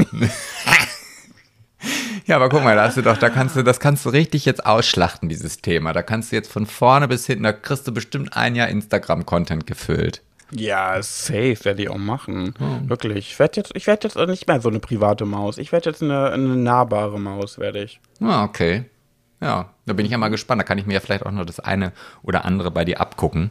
[2.26, 4.44] Ja, aber guck mal, da hast du doch, da kannst du, das kannst du richtig
[4.44, 5.92] jetzt ausschlachten, dieses Thema.
[5.92, 9.66] Da kannst du jetzt von vorne bis hinten, da kriegst du bestimmt ein Jahr Instagram-Content
[9.66, 10.22] gefüllt.
[10.50, 12.54] Ja, safe werde ich auch machen.
[12.58, 12.88] Hm.
[12.88, 13.30] Wirklich.
[13.30, 15.58] Ich werde jetzt, ich werde jetzt nicht mehr so eine private Maus.
[15.58, 18.00] Ich werde jetzt eine, eine nahbare Maus, werde ich.
[18.20, 18.84] Ah, okay.
[19.40, 20.60] Ja, da bin ich ja mal gespannt.
[20.60, 23.50] Da kann ich mir ja vielleicht auch noch das eine oder andere bei dir abgucken.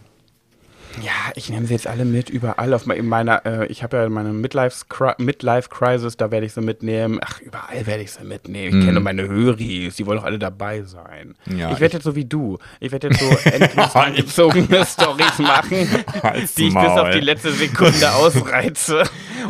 [1.02, 2.74] Ja, ich nehme sie jetzt alle mit, überall.
[2.74, 7.20] Auf meiner, äh, ich habe ja meine Midlife-Crisis, da werde ich sie mitnehmen.
[7.24, 8.80] Ach, überall werde ich sie mitnehmen.
[8.80, 8.88] Ich mm.
[8.88, 11.36] kenne meine Höris, die wollen doch alle dabei sein.
[11.46, 12.58] Ja, ich werde jetzt so wie du.
[12.80, 15.88] Ich werde jetzt so endlos angezogene Stories machen,
[16.58, 16.84] die ich Maul.
[16.84, 19.04] bis auf die letzte Sekunde ausreize.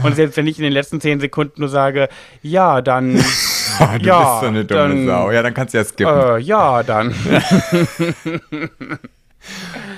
[0.03, 2.09] Und selbst wenn ich in den letzten zehn Sekunden nur sage,
[2.41, 3.15] ja, dann.
[3.99, 5.31] du ja, bist so eine dumme dann, Sau.
[5.31, 6.15] Ja, dann kannst du ja skippen.
[6.15, 7.13] Äh, ja, dann.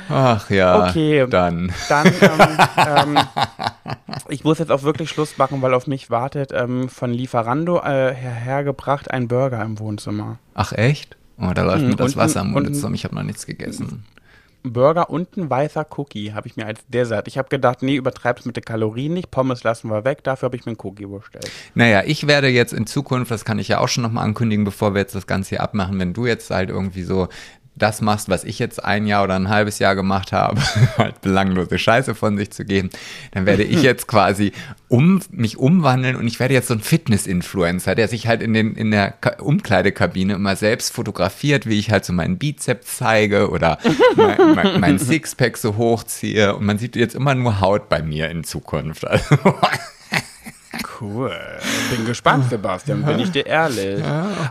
[0.10, 0.88] Ach ja.
[0.88, 1.28] Okay.
[1.30, 1.72] Dann.
[1.90, 2.08] Dann.
[2.08, 3.20] Ähm, ähm,
[4.30, 8.14] ich muss jetzt auch wirklich Schluss machen, weil auf mich wartet ähm, von Lieferando äh,
[8.14, 10.38] hergebracht ein Burger im Wohnzimmer.
[10.54, 11.18] Ach echt?
[11.40, 12.96] Oh, da läuft hm, mir das Wasser im Mund zusammen.
[12.96, 14.06] Ich habe noch nichts gegessen.
[14.64, 17.28] Burger und ein weißer Cookie habe ich mir als Dessert.
[17.28, 19.32] Ich habe gedacht, nee, übertreib's mit den Kalorien nicht.
[19.32, 20.24] Pommes lassen wir weg.
[20.24, 21.50] Dafür habe ich mir einen Cookie bestellt.
[21.76, 24.94] Naja, ich werde jetzt in Zukunft, das kann ich ja auch schon nochmal ankündigen, bevor
[24.94, 27.28] wir jetzt das Ganze hier abmachen, wenn du jetzt halt irgendwie so
[27.78, 30.62] das machst, was ich jetzt ein Jahr oder ein halbes Jahr gemacht habe,
[30.98, 32.90] halt belanglose Scheiße von sich zu geben,
[33.32, 34.52] dann werde ich jetzt quasi
[34.88, 38.76] um, mich umwandeln und ich werde jetzt so ein Fitness-Influencer, der sich halt in, den,
[38.76, 43.78] in der Umkleidekabine immer selbst fotografiert, wie ich halt so meinen Bizeps zeige oder
[44.16, 48.30] mein, mein, mein Sixpack so hochziehe und man sieht jetzt immer nur Haut bei mir
[48.30, 49.06] in Zukunft.
[49.06, 49.36] Also
[51.00, 51.32] Cool.
[51.92, 54.04] Bin gespannt, Sebastian, bin ich dir ehrlich.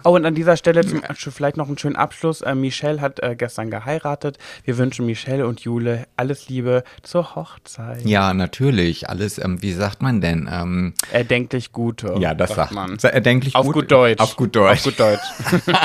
[0.05, 2.41] Oh, und an dieser Stelle zum, vielleicht noch einen schönen Abschluss.
[2.41, 4.39] Äh, Michelle hat äh, gestern geheiratet.
[4.64, 8.05] Wir wünschen Michelle und Jule alles Liebe zur Hochzeit.
[8.05, 9.09] Ja, natürlich.
[9.09, 10.49] Alles, ähm, wie sagt man denn?
[10.51, 12.14] Ähm, erdenklich Gute.
[12.18, 12.97] Ja, das sagt, man.
[13.03, 14.20] Erdenklich Auf gut, gut Deutsch.
[14.20, 14.87] Auf gut Deutsch.
[14.87, 15.20] Auf gut Deutsch.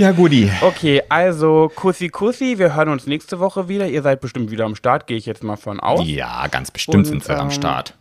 [0.00, 0.50] Ja, Gudi.
[0.62, 3.86] Okay, also Kussi Kussi, wir hören uns nächste Woche wieder.
[3.86, 6.00] Ihr seid bestimmt wieder am Start, gehe ich jetzt mal von aus.
[6.06, 7.98] Ja, ganz bestimmt und, sind wir ähm, am Start.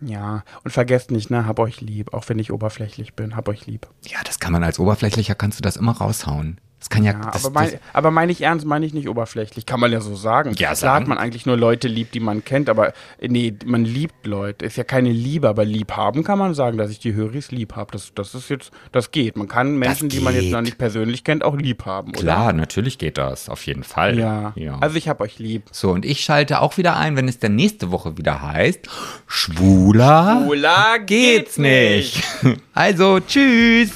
[0.00, 3.66] Ja, und vergesst nicht, ne, hab euch lieb, auch wenn ich oberflächlich bin, hab euch
[3.66, 3.88] lieb.
[4.06, 6.60] Ja, das kann man als oberflächlicher, kannst du das immer raushauen.
[6.78, 7.12] Das kann ja.
[7.12, 9.66] ja das, aber, mein, aber meine ich ernst, meine ich nicht oberflächlich.
[9.66, 10.52] Kann man ja so sagen.
[10.58, 14.26] Ja, Klar hat man eigentlich nur Leute lieb, die man kennt, aber nee, man liebt
[14.26, 14.64] Leute.
[14.64, 17.74] Ist ja keine Liebe, aber lieb haben kann man sagen, dass ich die Höris lieb
[17.74, 17.90] habe.
[17.92, 19.36] Das, das ist jetzt, das geht.
[19.36, 22.10] Man kann Menschen, die man jetzt noch nicht persönlich kennt, auch lieb haben.
[22.10, 22.20] Oder?
[22.20, 23.48] Klar, natürlich geht das.
[23.48, 24.16] Auf jeden Fall.
[24.18, 24.52] Ja.
[24.54, 24.78] ja.
[24.78, 25.64] Also ich habe euch lieb.
[25.72, 28.88] So, und ich schalte auch wieder ein, wenn es dann nächste Woche wieder heißt:
[29.26, 30.42] Schwuler.
[30.44, 32.22] Schwuler geht's nicht.
[32.74, 33.90] Also, tschüss.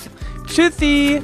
[0.47, 1.21] Tschüssi.